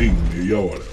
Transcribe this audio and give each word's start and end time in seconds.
em 0.00 0.12
meia 0.32 0.60
hora. 0.60 0.84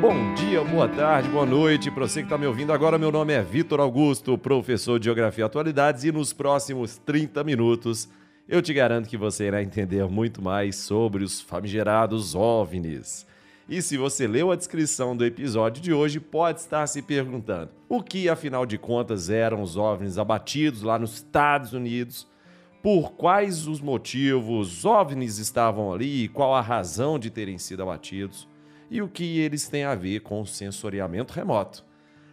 Bom 0.00 0.34
dia, 0.34 0.64
boa 0.64 0.88
tarde, 0.88 1.28
boa 1.28 1.44
noite 1.44 1.90
para 1.90 2.08
você 2.08 2.20
que 2.20 2.26
está 2.26 2.38
me 2.38 2.46
ouvindo 2.46 2.72
agora. 2.72 2.96
Meu 2.96 3.12
nome 3.12 3.34
é 3.34 3.42
Vitor 3.42 3.78
Augusto, 3.78 4.38
professor 4.38 4.98
de 4.98 5.04
Geografia 5.04 5.44
e 5.44 5.46
Atualidades, 5.46 6.04
e 6.04 6.10
nos 6.10 6.32
próximos 6.32 6.96
30 6.96 7.44
minutos 7.44 8.08
eu 8.48 8.62
te 8.62 8.72
garanto 8.72 9.06
que 9.06 9.18
você 9.18 9.48
irá 9.48 9.62
entender 9.62 10.06
muito 10.08 10.40
mais 10.40 10.76
sobre 10.76 11.22
os 11.22 11.42
famigerados 11.42 12.34
OVNIs. 12.34 13.26
E 13.68 13.80
se 13.80 13.96
você 13.96 14.26
leu 14.26 14.50
a 14.50 14.56
descrição 14.56 15.16
do 15.16 15.24
episódio 15.24 15.82
de 15.82 15.92
hoje, 15.92 16.18
pode 16.18 16.60
estar 16.60 16.86
se 16.86 17.00
perguntando: 17.00 17.70
o 17.88 18.02
que 18.02 18.28
afinal 18.28 18.66
de 18.66 18.76
contas 18.76 19.30
eram 19.30 19.62
os 19.62 19.76
OVNIs 19.76 20.18
abatidos 20.18 20.82
lá 20.82 20.98
nos 20.98 21.14
Estados 21.14 21.72
Unidos? 21.72 22.26
Por 22.82 23.12
quais 23.12 23.68
os 23.68 23.80
motivos 23.80 24.78
os 24.78 24.84
OVNIs 24.84 25.38
estavam 25.38 25.92
ali? 25.92 26.26
Qual 26.28 26.52
a 26.52 26.60
razão 26.60 27.16
de 27.16 27.30
terem 27.30 27.56
sido 27.56 27.82
abatidos? 27.82 28.48
E 28.90 29.00
o 29.00 29.08
que 29.08 29.38
eles 29.38 29.68
têm 29.68 29.84
a 29.84 29.94
ver 29.94 30.20
com 30.20 30.40
o 30.40 30.46
sensoriamento 30.46 31.32
remoto? 31.32 31.84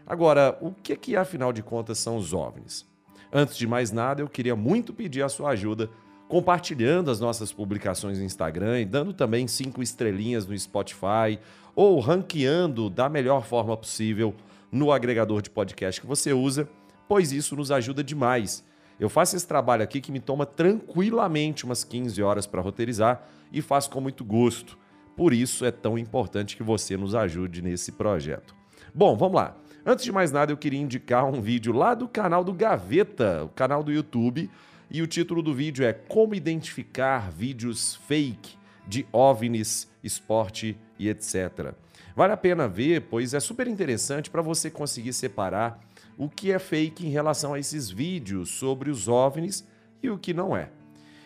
Agora, 0.07 0.57
o 0.59 0.71
que, 0.71 0.95
que 0.95 1.15
afinal 1.15 1.53
de 1.53 1.61
contas 1.61 1.99
são 1.99 2.17
os 2.17 2.33
OVNIs? 2.33 2.89
Antes 3.31 3.55
de 3.55 3.67
mais 3.67 3.91
nada, 3.91 4.23
eu 4.23 4.27
queria 4.27 4.55
muito 4.55 4.91
pedir 4.91 5.21
a 5.21 5.29
sua 5.29 5.51
ajuda 5.51 5.87
compartilhando 6.29 7.09
as 7.09 7.19
nossas 7.19 7.51
publicações 7.51 8.19
no 8.19 8.23
Instagram 8.23 8.79
e 8.79 8.85
dando 8.85 9.11
também 9.11 9.47
cinco 9.47 9.81
estrelinhas 9.81 10.45
no 10.45 10.57
Spotify 10.57 11.39
ou 11.75 11.99
ranqueando 11.99 12.87
da 12.87 13.09
melhor 13.09 13.43
forma 13.43 13.75
possível 13.75 14.35
no 14.71 14.91
agregador 14.91 15.41
de 15.41 15.49
podcast 15.49 15.99
que 15.99 16.05
você 16.05 16.31
usa, 16.31 16.69
pois 17.07 17.31
isso 17.31 17.55
nos 17.55 17.71
ajuda 17.71 18.03
demais. 18.03 18.63
Eu 18.99 19.09
faço 19.09 19.35
esse 19.35 19.47
trabalho 19.47 19.81
aqui 19.81 19.99
que 19.99 20.11
me 20.11 20.19
toma 20.19 20.45
tranquilamente 20.45 21.65
umas 21.65 21.83
15 21.83 22.21
horas 22.21 22.45
para 22.45 22.61
roteirizar 22.61 23.23
e 23.51 23.59
faço 23.59 23.89
com 23.89 23.99
muito 23.99 24.23
gosto. 24.23 24.77
Por 25.17 25.33
isso 25.33 25.65
é 25.65 25.71
tão 25.71 25.97
importante 25.97 26.55
que 26.55 26.61
você 26.61 26.95
nos 26.95 27.15
ajude 27.15 27.63
nesse 27.63 27.93
projeto. 27.93 28.55
Bom, 28.93 29.17
vamos 29.17 29.35
lá. 29.35 29.57
Antes 29.83 30.05
de 30.05 30.11
mais 30.11 30.31
nada, 30.31 30.51
eu 30.51 30.57
queria 30.57 30.79
indicar 30.79 31.25
um 31.25 31.41
vídeo 31.41 31.73
lá 31.73 31.95
do 31.95 32.07
canal 32.07 32.43
do 32.43 32.53
Gaveta, 32.53 33.45
o 33.45 33.49
canal 33.49 33.81
do 33.81 33.91
YouTube, 33.91 34.47
e 34.91 35.01
o 35.01 35.07
título 35.07 35.41
do 35.41 35.53
vídeo 35.53 35.85
é 35.85 35.93
Como 35.93 36.33
identificar 36.33 37.31
vídeos 37.31 37.95
fake 38.07 38.57
de 38.87 39.05
OVNIs, 39.11 39.87
esporte 40.03 40.77
e 40.97 41.07
etc. 41.09 41.73
Vale 42.15 42.33
a 42.33 42.37
pena 42.37 42.67
ver, 42.67 43.01
pois 43.01 43.33
é 43.33 43.39
super 43.39 43.67
interessante 43.67 44.29
para 44.29 44.41
você 44.41 44.69
conseguir 44.69 45.13
separar 45.13 45.79
o 46.17 46.27
que 46.27 46.51
é 46.51 46.59
fake 46.59 47.05
em 47.05 47.09
relação 47.09 47.53
a 47.53 47.59
esses 47.59 47.89
vídeos 47.89 48.49
sobre 48.49 48.89
os 48.89 49.07
OVNIs 49.07 49.65
e 50.01 50.09
o 50.09 50.17
que 50.17 50.33
não 50.33 50.57
é. 50.57 50.69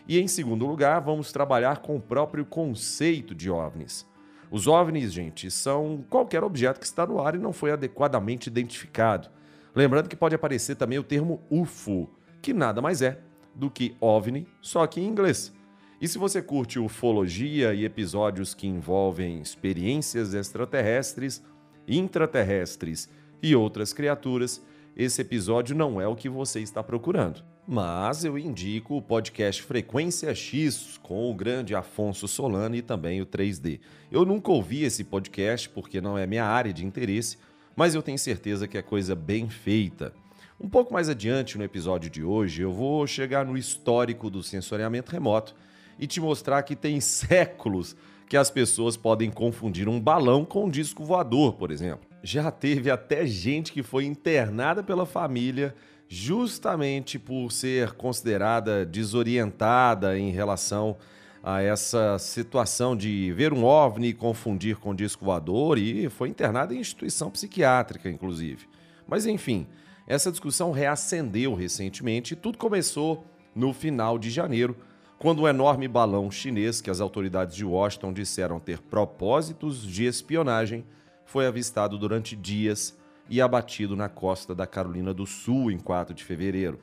E 0.08 0.20
em 0.20 0.28
segundo 0.28 0.68
lugar, 0.68 1.00
vamos 1.00 1.32
trabalhar 1.32 1.78
com 1.78 1.96
o 1.96 2.02
próprio 2.02 2.46
conceito 2.46 3.34
de 3.34 3.50
OVNIs. 3.50 4.06
Os 4.52 4.68
OVNIs, 4.68 5.14
gente, 5.14 5.50
são 5.50 6.04
qualquer 6.10 6.44
objeto 6.44 6.80
que 6.80 6.86
está 6.86 7.08
no 7.08 7.22
ar 7.22 7.34
e 7.34 7.40
não 7.40 7.54
foi 7.54 7.72
adequadamente 7.72 8.48
identificado. 8.48 9.30
Lembrando 9.74 10.10
que 10.10 10.16
pode 10.16 10.36
aparecer 10.36 10.76
também 10.76 11.00
o 11.00 11.04
termo 11.04 11.42
UFO, 11.50 12.10
que 12.42 12.54
nada 12.54 12.82
mais 12.82 13.02
é 13.02 13.20
do 13.56 13.70
que 13.70 13.96
OVNI, 14.00 14.48
só 14.62 14.86
que 14.88 15.00
em 15.00 15.08
inglês. 15.08 15.54
E 16.02 16.08
se 16.08 16.18
você 16.18 16.42
curte 16.42 16.80
ufologia 16.80 17.74
e 17.74 17.86
episódios 17.86 18.54
que 18.54 18.68
envolvem 18.68 19.40
experiências 19.40 20.34
extraterrestres, 20.34 21.42
intraterrestres 21.88 23.10
e 23.42 23.56
outras 23.56 23.94
criaturas, 23.94 24.62
esse 24.96 25.22
episódio 25.22 25.76
não 25.76 26.00
é 26.00 26.08
o 26.08 26.16
que 26.16 26.30
você 26.30 26.60
está 26.60 26.84
procurando. 26.84 27.44
Mas 27.66 28.26
eu 28.26 28.38
indico 28.38 28.98
o 28.98 29.02
podcast 29.02 29.64
Frequência 29.64 30.36
X 30.36 31.00
com 31.02 31.32
o 31.32 31.34
grande 31.34 31.74
Afonso 31.74 32.28
Solano 32.28 32.76
e 32.76 32.82
também 32.82 33.22
o 33.22 33.26
3D. 33.26 33.80
Eu 34.12 34.26
nunca 34.26 34.52
ouvi 34.52 34.84
esse 34.84 35.06
podcast 35.06 35.70
porque 35.70 36.02
não 36.02 36.18
é 36.18 36.28
minha 36.28 36.46
área 36.46 36.74
de 36.74 36.86
interesse, 36.86 37.38
mas 37.76 37.96
eu 37.96 38.04
tenho 38.04 38.20
certeza 38.20 38.68
que 38.68 38.78
é 38.78 38.82
coisa 38.82 39.16
bem 39.16 39.50
feita. 39.50 40.14
Um 40.60 40.70
pouco 40.70 40.94
mais 40.94 41.10
adiante 41.10 41.58
no 41.58 41.64
episódio 41.64 42.10
de 42.10 42.24
hoje, 42.24 42.62
eu 42.62 42.72
vou 42.72 43.06
chegar 43.08 43.46
no 43.46 43.58
histórico 43.58 44.30
do 44.30 44.44
sensoriamento 44.44 45.12
remoto 45.12 45.56
e 45.98 46.06
te 46.06 46.22
mostrar 46.22 46.62
que 46.64 46.76
tem 46.76 47.00
séculos 47.02 47.96
que 48.30 48.38
as 48.38 48.50
pessoas 48.50 48.96
podem 48.96 49.30
confundir 49.30 49.90
um 49.90 50.00
balão 50.00 50.46
com 50.46 50.66
um 50.66 50.70
disco 50.70 51.04
voador, 51.04 51.54
por 51.54 51.72
exemplo. 51.72 52.08
Já 52.24 52.50
teve 52.52 52.90
até 52.90 53.26
gente 53.26 53.72
que 53.72 53.84
foi 53.84 54.06
internada 54.06 54.84
pela 54.84 55.06
família 55.06 55.76
justamente 56.08 57.18
por 57.18 57.52
ser 57.52 57.94
considerada 57.94 58.86
desorientada 58.86 60.18
em 60.18 60.30
relação 60.30 60.96
a 61.44 61.62
essa 61.62 62.18
situação 62.20 62.96
de 62.96 63.34
ver 63.34 63.52
um 63.52 63.66
OVNI 63.66 64.10
e 64.10 64.14
confundir 64.14 64.78
com 64.78 64.96
disco 64.96 65.26
voador 65.26 65.78
e 65.78 66.08
foi 66.10 66.30
internada 66.30 66.74
em 66.74 66.80
instituição 66.80 67.30
psiquiátrica, 67.30 68.10
inclusive. 68.10 68.68
Mas 69.06 69.26
enfim, 69.26 69.68
essa 70.08 70.32
discussão 70.32 70.72
reacendeu 70.72 71.54
recentemente 71.54 72.34
e 72.34 72.38
tudo 72.38 72.58
começou 72.58 73.26
no 73.56 73.74
final 73.74 74.18
de 74.18 74.30
janeiro, 74.30 74.76
quando 75.18 75.44
um 75.44 75.48
enorme 75.48 75.88
balão 75.88 76.30
chinês 76.30 76.82
que 76.82 76.90
as 76.90 77.00
autoridades 77.00 77.56
de 77.56 77.64
Washington 77.64 78.12
disseram 78.12 78.60
ter 78.60 78.80
propósitos 78.80 79.86
de 79.86 80.06
espionagem 80.06 80.84
foi 81.26 81.48
avistado 81.48 81.98
durante 81.98 82.36
dias 82.36 82.98
e 83.30 83.42
abatido 83.42 83.96
na 83.96 84.10
costa 84.10 84.54
da 84.54 84.68
Carolina 84.68 85.14
do 85.14 85.26
Sul 85.26 85.72
em 85.72 85.80
4 85.80 86.14
de 86.14 86.24
fevereiro. 86.24 86.80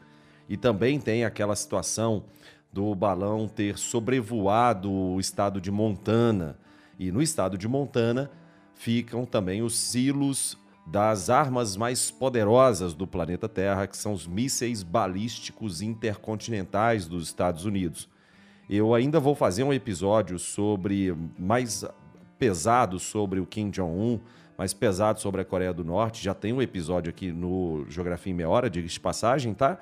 E 0.49 0.57
também 0.57 0.99
tem 0.99 1.25
aquela 1.25 1.55
situação 1.55 2.25
do 2.73 2.95
balão 2.95 3.47
ter 3.47 3.79
sobrevoado 3.79 4.91
o 4.91 5.21
estado 5.21 5.61
de 5.61 5.71
Montana. 5.71 6.59
E 6.99 7.13
no 7.13 7.21
estado 7.21 7.59
de 7.59 7.69
Montana 7.69 8.31
ficam 8.75 9.25
também 9.25 9.63
os 9.63 9.77
silos 9.77 10.57
das 10.91 11.31
armas 11.31 11.77
mais 11.77 12.11
poderosas 12.11 12.95
do 12.95 13.07
planeta 13.07 13.49
Terra, 13.49 13.87
que 13.87 13.97
são 13.97 14.13
os 14.13 14.27
mísseis 14.27 14.83
balísticos 14.83 15.83
intercontinentais 15.83 17.07
dos 17.07 17.29
Estados 17.29 17.65
Unidos. 17.65 18.09
Eu 18.69 18.93
ainda 18.93 19.21
vou 19.21 19.37
fazer 19.37 19.63
um 19.63 19.73
episódio 19.73 20.37
sobre 20.37 21.17
mais 21.39 21.85
pesado 22.41 22.99
sobre 22.99 23.39
o 23.39 23.47
Kim 23.47 23.71
Jong-un, 23.71 24.19
mais 24.59 24.75
pesado 24.75 25.21
sobre 25.21 25.41
a 25.41 25.45
Coreia 25.45 25.73
do 25.73 25.85
Norte. 25.85 26.25
Já 26.25 26.35
tem 26.35 26.53
um 26.53 26.61
episódio 26.61 27.11
aqui 27.11 27.31
no 27.31 27.87
Geografia 27.89 28.33
em 28.33 28.35
Meia 28.35 28.49
Hora, 28.49 28.69
de 28.69 28.99
passagem, 28.99 29.55
tá? 29.55 29.79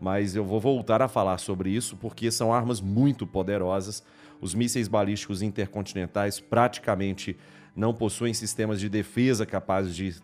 Mas 0.00 0.36
eu 0.36 0.44
vou 0.44 0.60
voltar 0.60 1.02
a 1.02 1.08
falar 1.08 1.38
sobre 1.38 1.70
isso 1.70 1.96
porque 1.96 2.30
são 2.30 2.52
armas 2.52 2.80
muito 2.80 3.26
poderosas. 3.26 4.02
Os 4.40 4.54
mísseis 4.54 4.86
balísticos 4.86 5.42
intercontinentais 5.42 6.38
praticamente 6.38 7.36
não 7.74 7.94
possuem 7.94 8.34
sistemas 8.34 8.80
de 8.80 8.88
defesa 8.88 9.46
capazes 9.46 9.94
de 9.94 10.14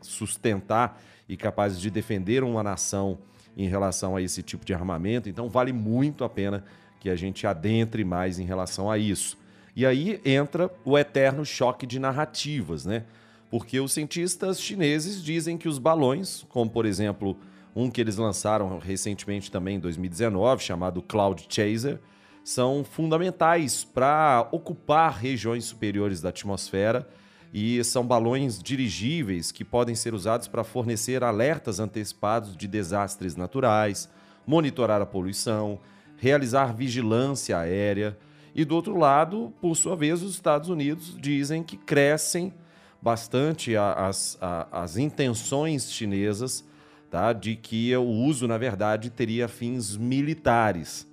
sustentar 0.00 1.00
e 1.28 1.36
capazes 1.36 1.80
de 1.80 1.90
defender 1.90 2.42
uma 2.42 2.62
nação 2.62 3.18
em 3.56 3.68
relação 3.68 4.16
a 4.16 4.22
esse 4.22 4.42
tipo 4.42 4.64
de 4.64 4.74
armamento. 4.74 5.28
Então, 5.28 5.48
vale 5.48 5.72
muito 5.72 6.24
a 6.24 6.28
pena 6.28 6.64
que 7.00 7.10
a 7.10 7.16
gente 7.16 7.46
adentre 7.46 8.04
mais 8.04 8.38
em 8.38 8.44
relação 8.44 8.90
a 8.90 8.98
isso. 8.98 9.38
E 9.74 9.86
aí 9.86 10.20
entra 10.24 10.70
o 10.84 10.98
eterno 10.98 11.44
choque 11.44 11.86
de 11.86 11.98
narrativas, 11.98 12.84
né? 12.84 13.04
Porque 13.50 13.80
os 13.80 13.92
cientistas 13.92 14.60
chineses 14.60 15.22
dizem 15.22 15.58
que 15.58 15.68
os 15.68 15.78
balões, 15.78 16.44
como 16.48 16.70
por 16.70 16.86
exemplo 16.86 17.36
um 17.74 17.90
que 17.90 18.00
eles 18.00 18.16
lançaram 18.16 18.78
recentemente 18.78 19.50
também 19.50 19.76
em 19.76 19.80
2019, 19.80 20.62
chamado 20.62 21.02
Cloud 21.02 21.46
Chaser, 21.48 21.98
são 22.44 22.84
fundamentais 22.84 23.84
para 23.84 24.48
ocupar 24.50 25.16
regiões 25.16 25.64
superiores 25.64 26.20
da 26.20 26.30
atmosfera 26.30 27.08
e 27.52 27.82
são 27.84 28.04
balões 28.04 28.60
dirigíveis 28.60 29.52
que 29.52 29.64
podem 29.64 29.94
ser 29.94 30.14
usados 30.14 30.48
para 30.48 30.64
fornecer 30.64 31.22
alertas 31.22 31.78
antecipados 31.78 32.56
de 32.56 32.66
desastres 32.66 33.36
naturais, 33.36 34.08
monitorar 34.46 35.02
a 35.02 35.06
poluição, 35.06 35.78
realizar 36.16 36.74
vigilância 36.74 37.58
aérea. 37.58 38.18
E 38.54 38.64
do 38.64 38.74
outro 38.74 38.96
lado, 38.96 39.52
por 39.60 39.76
sua 39.76 39.94
vez, 39.94 40.22
os 40.22 40.34
Estados 40.34 40.68
Unidos 40.68 41.16
dizem 41.20 41.62
que 41.62 41.76
crescem 41.76 42.52
bastante 43.00 43.76
as, 43.76 44.38
as, 44.70 44.96
intenções 44.96 45.92
chinesas 45.92 46.64
tá, 47.10 47.32
de 47.32 47.56
que 47.56 47.94
o 47.96 48.02
uso, 48.02 48.46
na 48.46 48.56
verdade, 48.56 49.10
teria 49.10 49.48
fins 49.48 49.96
militares 49.96 51.11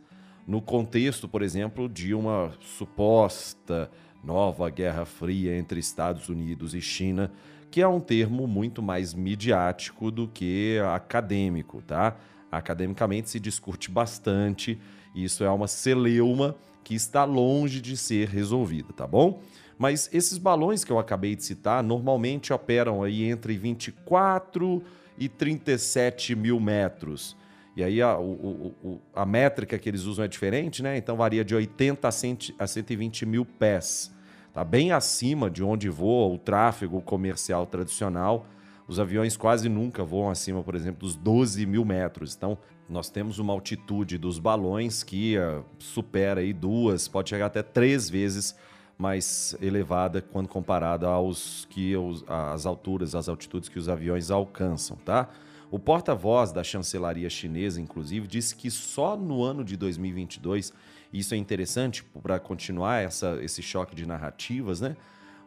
no 0.50 0.64
contexto, 0.64 1.28
por 1.28 1.44
exemplo, 1.44 1.88
de 1.88 2.12
uma 2.16 2.52
suposta 2.60 3.88
nova 4.24 4.68
Guerra 4.72 5.06
Fria 5.06 5.56
entre 5.56 5.80
Estados 5.80 6.28
Unidos 6.28 6.74
e 6.74 6.82
China, 6.82 7.32
que 7.70 7.84
é 7.84 7.88
um 7.88 8.00
termo 8.00 8.48
muito 8.48 8.82
mais 8.82 9.14
midiático 9.14 10.10
do 10.10 10.28
que 10.28 10.80
acadêmico, 10.92 11.84
tá? 11.84 12.18
Academicamente 12.52 13.30
se 13.30 13.40
discute 13.40 13.92
bastante, 13.92 14.82
e 15.14 15.24
isso 15.24 15.44
é 15.44 15.52
uma 15.52 15.68
celeuma 15.68 16.56
que 16.84 16.96
está 16.96 17.26
longe 17.26 17.80
de 17.80 17.96
ser 17.96 18.28
resolvida, 18.28 18.92
tá 18.92 19.06
bom? 19.06 19.44
Mas 19.78 20.10
esses 20.12 20.40
balões 20.40 20.84
que 20.84 20.92
eu 20.92 20.98
acabei 20.98 21.36
de 21.36 21.44
citar 21.44 21.84
normalmente 21.84 22.52
operam 22.52 23.04
aí 23.04 23.24
entre 23.30 23.56
24 23.56 24.82
e 25.16 25.30
37 25.30 26.36
mil 26.36 26.60
metros 26.60 27.38
E 27.76 27.84
aí 27.84 28.02
a, 28.02 28.18
o, 28.18 28.74
o, 28.84 29.02
a 29.14 29.26
métrica 29.26 29.78
que 29.78 29.88
eles 29.88 30.04
usam 30.04 30.26
é 30.26 30.28
diferente, 30.28 30.84
né? 30.84 30.98
Então 30.98 31.16
varia 31.16 31.46
de 31.46 31.56
80 31.56 32.08
a, 32.08 32.12
100, 32.12 32.38
a 32.58 32.68
120 32.68 33.26
mil 33.26 33.46
pés. 33.46 34.14
Tá 34.54 34.64
bem 34.64 34.92
acima 34.92 35.50
de 35.50 35.64
onde 35.64 35.90
voa 35.90 36.34
o 36.34 36.38
tráfego 36.38 37.02
comercial 37.02 37.66
tradicional. 37.66 38.48
Os 38.88 39.00
aviões 39.00 39.38
quase 39.38 39.70
nunca 39.70 40.04
voam 40.04 40.30
acima, 40.30 40.64
por 40.64 40.74
exemplo, 40.74 41.02
dos 41.02 41.16
12 41.16 41.66
mil 41.66 41.86
metros. 41.86 42.36
Então, 42.36 42.58
nós 42.90 43.10
temos 43.10 43.38
uma 43.38 43.54
altitude 43.54 44.18
dos 44.18 44.40
balões 44.40 45.04
que 45.04 45.38
uh, 45.38 45.64
supera 45.78 46.42
aí 46.42 46.52
duas, 46.52 47.08
pode 47.08 47.30
chegar 47.30 47.46
até 47.46 47.62
três 47.62 48.10
vezes 48.10 48.56
mais 48.98 49.56
elevada 49.62 50.22
quando 50.22 50.50
comparada 50.50 51.08
aos 51.08 51.66
que 51.70 51.96
os, 51.96 52.26
as 52.28 52.66
alturas, 52.66 53.16
as 53.16 53.30
altitudes 53.30 53.70
que 53.70 53.80
os 53.80 53.88
aviões 53.88 54.30
alcançam, 54.32 54.98
tá? 54.98 55.30
O 55.72 55.78
porta-voz 55.78 56.52
da 56.52 56.64
chancelaria 56.64 57.30
chinesa, 57.30 57.80
inclusive, 57.80 58.26
disse 58.26 58.56
que 58.56 58.72
só 58.72 59.16
no 59.16 59.44
ano 59.44 59.64
de 59.64 59.78
2022, 59.78 60.74
e 61.14 61.20
isso 61.20 61.36
é 61.36 61.38
interessante 61.38 62.04
para 62.24 62.40
continuar 62.40 63.04
essa, 63.04 63.38
esse 63.44 63.62
choque 63.62 63.96
de 63.96 64.08
narrativas, 64.08 64.82
né? 64.82 64.98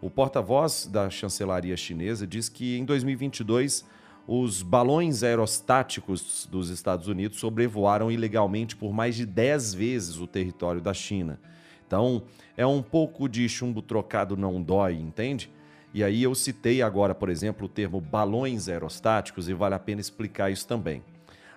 O 0.01 0.09
porta-voz 0.09 0.87
da 0.87 1.11
chancelaria 1.11 1.77
chinesa 1.77 2.27
diz 2.27 2.49
que 2.49 2.77
em 2.77 2.85
2022 2.85 3.85
os 4.27 4.63
balões 4.63 5.25
aerostáticos 5.25 6.47
dos 6.51 6.71
Estados 6.71 7.09
Unidos 7.09 7.39
sobrevoaram 7.41 8.11
ilegalmente 8.11 8.77
por 8.77 8.93
mais 8.93 9.17
de 9.17 9.27
10 9.27 9.75
vezes 9.75 10.19
o 10.19 10.27
território 10.27 10.81
da 10.81 10.95
China. 10.95 11.41
Então, 11.87 12.23
é 12.57 12.67
um 12.67 12.81
pouco 12.81 13.29
de 13.29 13.49
chumbo 13.49 13.83
trocado 13.83 14.37
não 14.37 14.63
dói, 14.63 14.95
entende? 14.95 15.51
E 15.95 16.03
aí 16.03 16.23
eu 16.23 16.35
citei 16.35 16.81
agora, 16.81 17.15
por 17.15 17.29
exemplo, 17.29 17.67
o 17.67 17.69
termo 17.69 18.01
balões 18.01 18.67
aerostáticos 18.67 19.49
e 19.49 19.53
vale 19.53 19.75
a 19.75 19.79
pena 19.79 20.01
explicar 20.01 20.51
isso 20.51 20.67
também. 20.67 21.03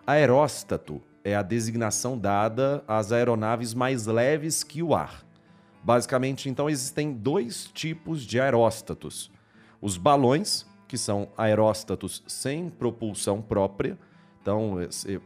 Aeróstato 0.05 1.01
é 1.23 1.35
a 1.35 1.41
designação 1.41 2.17
dada 2.17 2.83
às 2.85 3.13
aeronaves 3.13 3.73
mais 3.73 4.05
leves 4.05 4.61
que 4.61 4.83
o 4.83 4.93
ar. 4.93 5.23
Basicamente, 5.81 6.49
então, 6.49 6.69
existem 6.69 7.13
dois 7.13 7.69
tipos 7.73 8.23
de 8.23 8.39
aeróstatos: 8.39 9.31
os 9.81 9.97
balões, 9.97 10.65
que 10.87 10.97
são 10.97 11.29
aeróstatos 11.37 12.21
sem 12.27 12.69
propulsão 12.69 13.41
própria. 13.41 13.97
Então, 14.41 14.77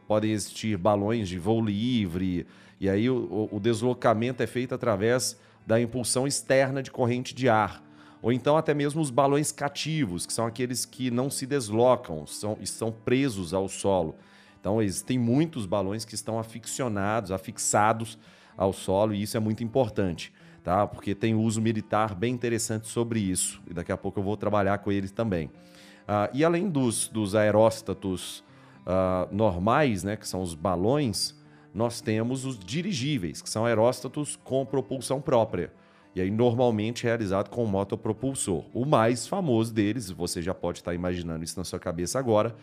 podem 0.07 0.31
existir 0.31 0.77
balões 0.77 1.27
de 1.27 1.37
voo 1.37 1.61
livre, 1.61 2.45
e 2.79 2.89
aí 2.89 3.09
o, 3.09 3.49
o 3.51 3.59
deslocamento 3.59 4.41
é 4.41 4.47
feito 4.47 4.73
através 4.73 5.37
da 5.67 5.81
impulsão 5.81 6.25
externa 6.25 6.81
de 6.81 6.89
corrente 6.89 7.35
de 7.35 7.49
ar 7.49 7.88
ou 8.21 8.31
então 8.31 8.57
até 8.57 8.73
mesmo 8.73 9.01
os 9.01 9.09
balões 9.09 9.51
cativos, 9.51 10.25
que 10.25 10.33
são 10.33 10.45
aqueles 10.45 10.85
que 10.85 11.09
não 11.09 11.29
se 11.29 11.45
deslocam, 11.45 12.25
são, 12.27 12.57
estão 12.59 12.91
presos 12.91 13.53
ao 13.53 13.67
solo. 13.67 14.15
Então 14.59 14.81
existem 14.81 15.17
muitos 15.17 15.65
balões 15.65 16.03
que 16.03 16.15
estão 16.15 16.37
aficionados, 16.37 17.31
afixados 17.31 18.17
ao 18.57 18.73
solo, 18.73 19.13
e 19.13 19.21
isso 19.21 19.37
é 19.37 19.39
muito 19.39 19.63
importante, 19.63 20.33
tá? 20.63 20.85
Porque 20.85 21.15
tem 21.15 21.33
uso 21.33 21.61
militar 21.61 22.13
bem 22.13 22.33
interessante 22.33 22.87
sobre 22.87 23.19
isso, 23.19 23.61
e 23.69 23.73
daqui 23.73 23.91
a 23.91 23.97
pouco 23.97 24.19
eu 24.19 24.23
vou 24.23 24.35
trabalhar 24.35 24.77
com 24.79 24.91
eles 24.91 25.11
também. 25.11 25.47
Uh, 25.47 26.27
e 26.33 26.43
além 26.43 26.67
dos, 26.67 27.07
dos 27.07 27.35
aeróstatos 27.35 28.43
uh, 28.79 29.33
normais, 29.33 30.03
né, 30.03 30.17
que 30.17 30.27
são 30.27 30.41
os 30.41 30.55
balões, 30.55 31.39
nós 31.73 32.01
temos 32.01 32.45
os 32.45 32.59
dirigíveis, 32.59 33.41
que 33.41 33.49
são 33.49 33.65
aeróstatos 33.65 34.35
com 34.43 34.65
propulsão 34.65 35.21
própria. 35.21 35.71
E 36.15 36.21
aí, 36.21 36.31
normalmente 36.31 37.03
realizado 37.03 37.49
com 37.49 37.65
motopropulsor. 37.65 38.65
O 38.73 38.85
mais 38.85 39.27
famoso 39.27 39.73
deles, 39.73 40.09
você 40.09 40.41
já 40.41 40.53
pode 40.53 40.79
estar 40.79 40.93
imaginando 40.93 41.43
isso 41.43 41.57
na 41.57 41.63
sua 41.63 41.79
cabeça 41.79 42.17
agora, 42.17 42.55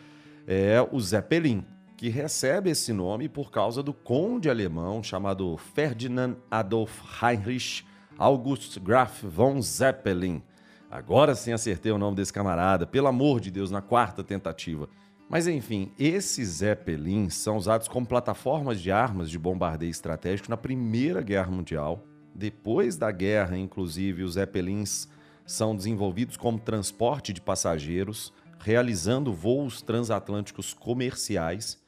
é 0.47 0.87
o 0.91 1.01
Zeppelin, 1.01 1.65
que 1.97 2.09
recebe 2.09 2.71
esse 2.71 2.93
nome 2.93 3.29
por 3.29 3.51
causa 3.51 3.83
do 3.83 3.93
conde 3.93 4.51
alemão 4.51 5.03
chamado 5.03 5.57
Ferdinand 5.57 6.37
Adolf 6.51 7.01
Heinrich 7.23 7.85
August 8.19 8.79
Graf 8.81 9.23
von 9.23 9.61
Zeppelin. 9.63 10.43
Agora 10.91 11.35
sim 11.35 11.53
acertei 11.53 11.91
o 11.91 11.99
nome 11.99 12.17
desse 12.17 12.33
camarada, 12.33 12.87
pelo 12.87 13.07
amor 13.07 13.41
de 13.41 13.51
Deus, 13.51 13.71
na 13.71 13.81
quarta 13.81 14.23
tentativa. 14.23 14.89
Mas 15.29 15.49
enfim, 15.49 15.93
esses 15.99 16.49
Zeppelins 16.49 17.35
são 17.35 17.57
usados 17.57 17.89
como 17.89 18.07
plataformas 18.07 18.81
de 18.81 18.93
armas 18.93 19.29
de 19.29 19.39
bombardeio 19.39 19.91
estratégico 19.91 20.49
na 20.49 20.57
Primeira 20.57 21.21
Guerra 21.21 21.51
Mundial 21.51 22.05
depois 22.37 22.99
da 22.99 23.11
guerra, 23.11 23.57
inclusive, 23.57 24.23
os 24.23 24.35
Zeppelins 24.35 25.09
são 25.47 25.75
desenvolvidos 25.75 26.37
como 26.37 26.59
transporte 26.59 27.33
de 27.33 27.41
passageiros, 27.41 28.31
realizando 28.59 29.33
voos 29.33 29.81
transatlânticos 29.81 30.75
comerciais, 30.75 31.81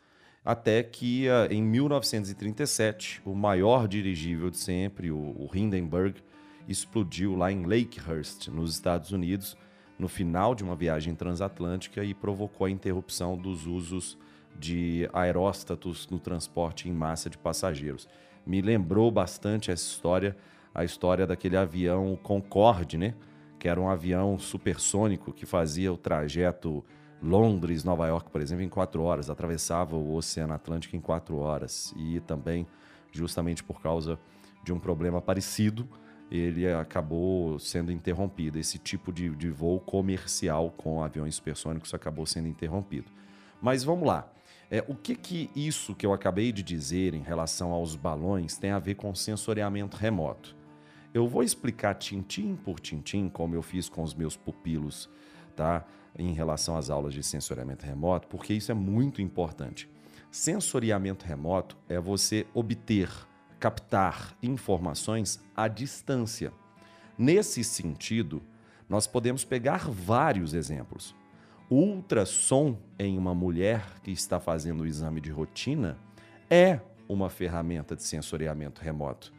até 0.42 0.82
que 0.82 1.28
ah, 1.28 1.48
em 1.50 1.62
1937 1.62 3.20
o 3.26 3.34
maior 3.34 3.86
dirigível 3.86 4.48
de 4.48 4.56
sempre, 4.56 5.10
o 5.10 5.48
Hindenburg, 5.52 6.22
explodiu 6.66 7.34
lá 7.34 7.52
em 7.52 7.66
Lakehurst, 7.66 8.48
nos 8.48 8.72
Estados 8.72 9.12
Unidos, 9.12 9.54
no 9.98 10.08
final 10.08 10.54
de 10.54 10.64
uma 10.64 10.76
viagem 10.76 11.14
transatlântica 11.14 12.02
e 12.02 12.14
provocou 12.14 12.66
a 12.66 12.70
interrupção 12.70 13.36
dos 13.36 13.66
usos 13.66 14.16
de 14.58 15.08
aeróstatos 15.12 16.08
no 16.08 16.18
transporte 16.18 16.88
em 16.88 16.92
massa 16.92 17.28
de 17.28 17.36
passageiros 17.36 18.08
me 18.48 18.62
lembrou 18.62 19.10
bastante 19.10 19.70
essa 19.70 19.84
história, 19.84 20.34
a 20.74 20.82
história 20.82 21.26
daquele 21.26 21.54
avião 21.54 22.18
Concorde, 22.22 22.96
né? 22.96 23.14
Que 23.58 23.68
era 23.68 23.78
um 23.78 23.90
avião 23.90 24.38
supersônico 24.38 25.34
que 25.34 25.44
fazia 25.44 25.92
o 25.92 25.98
trajeto 25.98 26.82
Londres-Nova 27.22 28.06
York, 28.06 28.30
por 28.30 28.40
exemplo, 28.40 28.64
em 28.64 28.68
quatro 28.68 29.02
horas, 29.02 29.28
atravessava 29.28 29.96
o 29.96 30.14
Oceano 30.14 30.54
Atlântico 30.54 30.96
em 30.96 31.00
quatro 31.00 31.36
horas. 31.36 31.92
E 31.94 32.20
também, 32.20 32.66
justamente 33.12 33.62
por 33.62 33.82
causa 33.82 34.18
de 34.64 34.72
um 34.72 34.78
problema 34.78 35.20
parecido, 35.20 35.86
ele 36.30 36.70
acabou 36.72 37.58
sendo 37.58 37.92
interrompido. 37.92 38.58
Esse 38.58 38.78
tipo 38.78 39.12
de, 39.12 39.28
de 39.30 39.50
voo 39.50 39.78
comercial 39.78 40.70
com 40.70 41.02
aviões 41.02 41.34
supersônicos 41.34 41.92
acabou 41.92 42.24
sendo 42.24 42.48
interrompido. 42.48 43.10
Mas 43.60 43.84
vamos 43.84 44.06
lá. 44.06 44.30
É, 44.70 44.84
o 44.86 44.94
que, 44.94 45.14
que 45.14 45.50
isso 45.56 45.94
que 45.94 46.04
eu 46.04 46.12
acabei 46.12 46.52
de 46.52 46.62
dizer 46.62 47.14
em 47.14 47.22
relação 47.22 47.72
aos 47.72 47.96
balões 47.96 48.58
tem 48.58 48.70
a 48.70 48.78
ver 48.78 48.96
com 48.96 49.14
sensoriamento 49.14 49.96
remoto? 49.96 50.54
Eu 51.14 51.26
vou 51.26 51.42
explicar 51.42 51.94
tintim 51.94 52.54
por 52.54 52.78
tintim, 52.78 53.30
como 53.30 53.54
eu 53.54 53.62
fiz 53.62 53.88
com 53.88 54.02
os 54.02 54.14
meus 54.14 54.36
pupilos, 54.36 55.08
tá? 55.56 55.86
Em 56.18 56.34
relação 56.34 56.76
às 56.76 56.90
aulas 56.90 57.14
de 57.14 57.22
sensoriamento 57.22 57.86
remoto, 57.86 58.28
porque 58.28 58.52
isso 58.52 58.70
é 58.70 58.74
muito 58.74 59.22
importante. 59.22 59.88
Sensoriamento 60.30 61.24
remoto 61.24 61.78
é 61.88 61.98
você 61.98 62.46
obter, 62.52 63.10
captar 63.58 64.36
informações 64.42 65.40
à 65.56 65.66
distância. 65.66 66.52
Nesse 67.16 67.64
sentido, 67.64 68.42
nós 68.86 69.06
podemos 69.06 69.44
pegar 69.44 69.88
vários 69.88 70.52
exemplos 70.52 71.14
ultrassom 71.70 72.78
em 72.98 73.18
uma 73.18 73.34
mulher 73.34 73.84
que 74.02 74.10
está 74.10 74.40
fazendo 74.40 74.82
o 74.82 74.86
exame 74.86 75.20
de 75.20 75.30
rotina 75.30 75.98
é 76.48 76.80
uma 77.08 77.28
ferramenta 77.28 77.94
de 77.94 78.02
sensoriamento 78.02 78.80
remoto. 78.80 79.32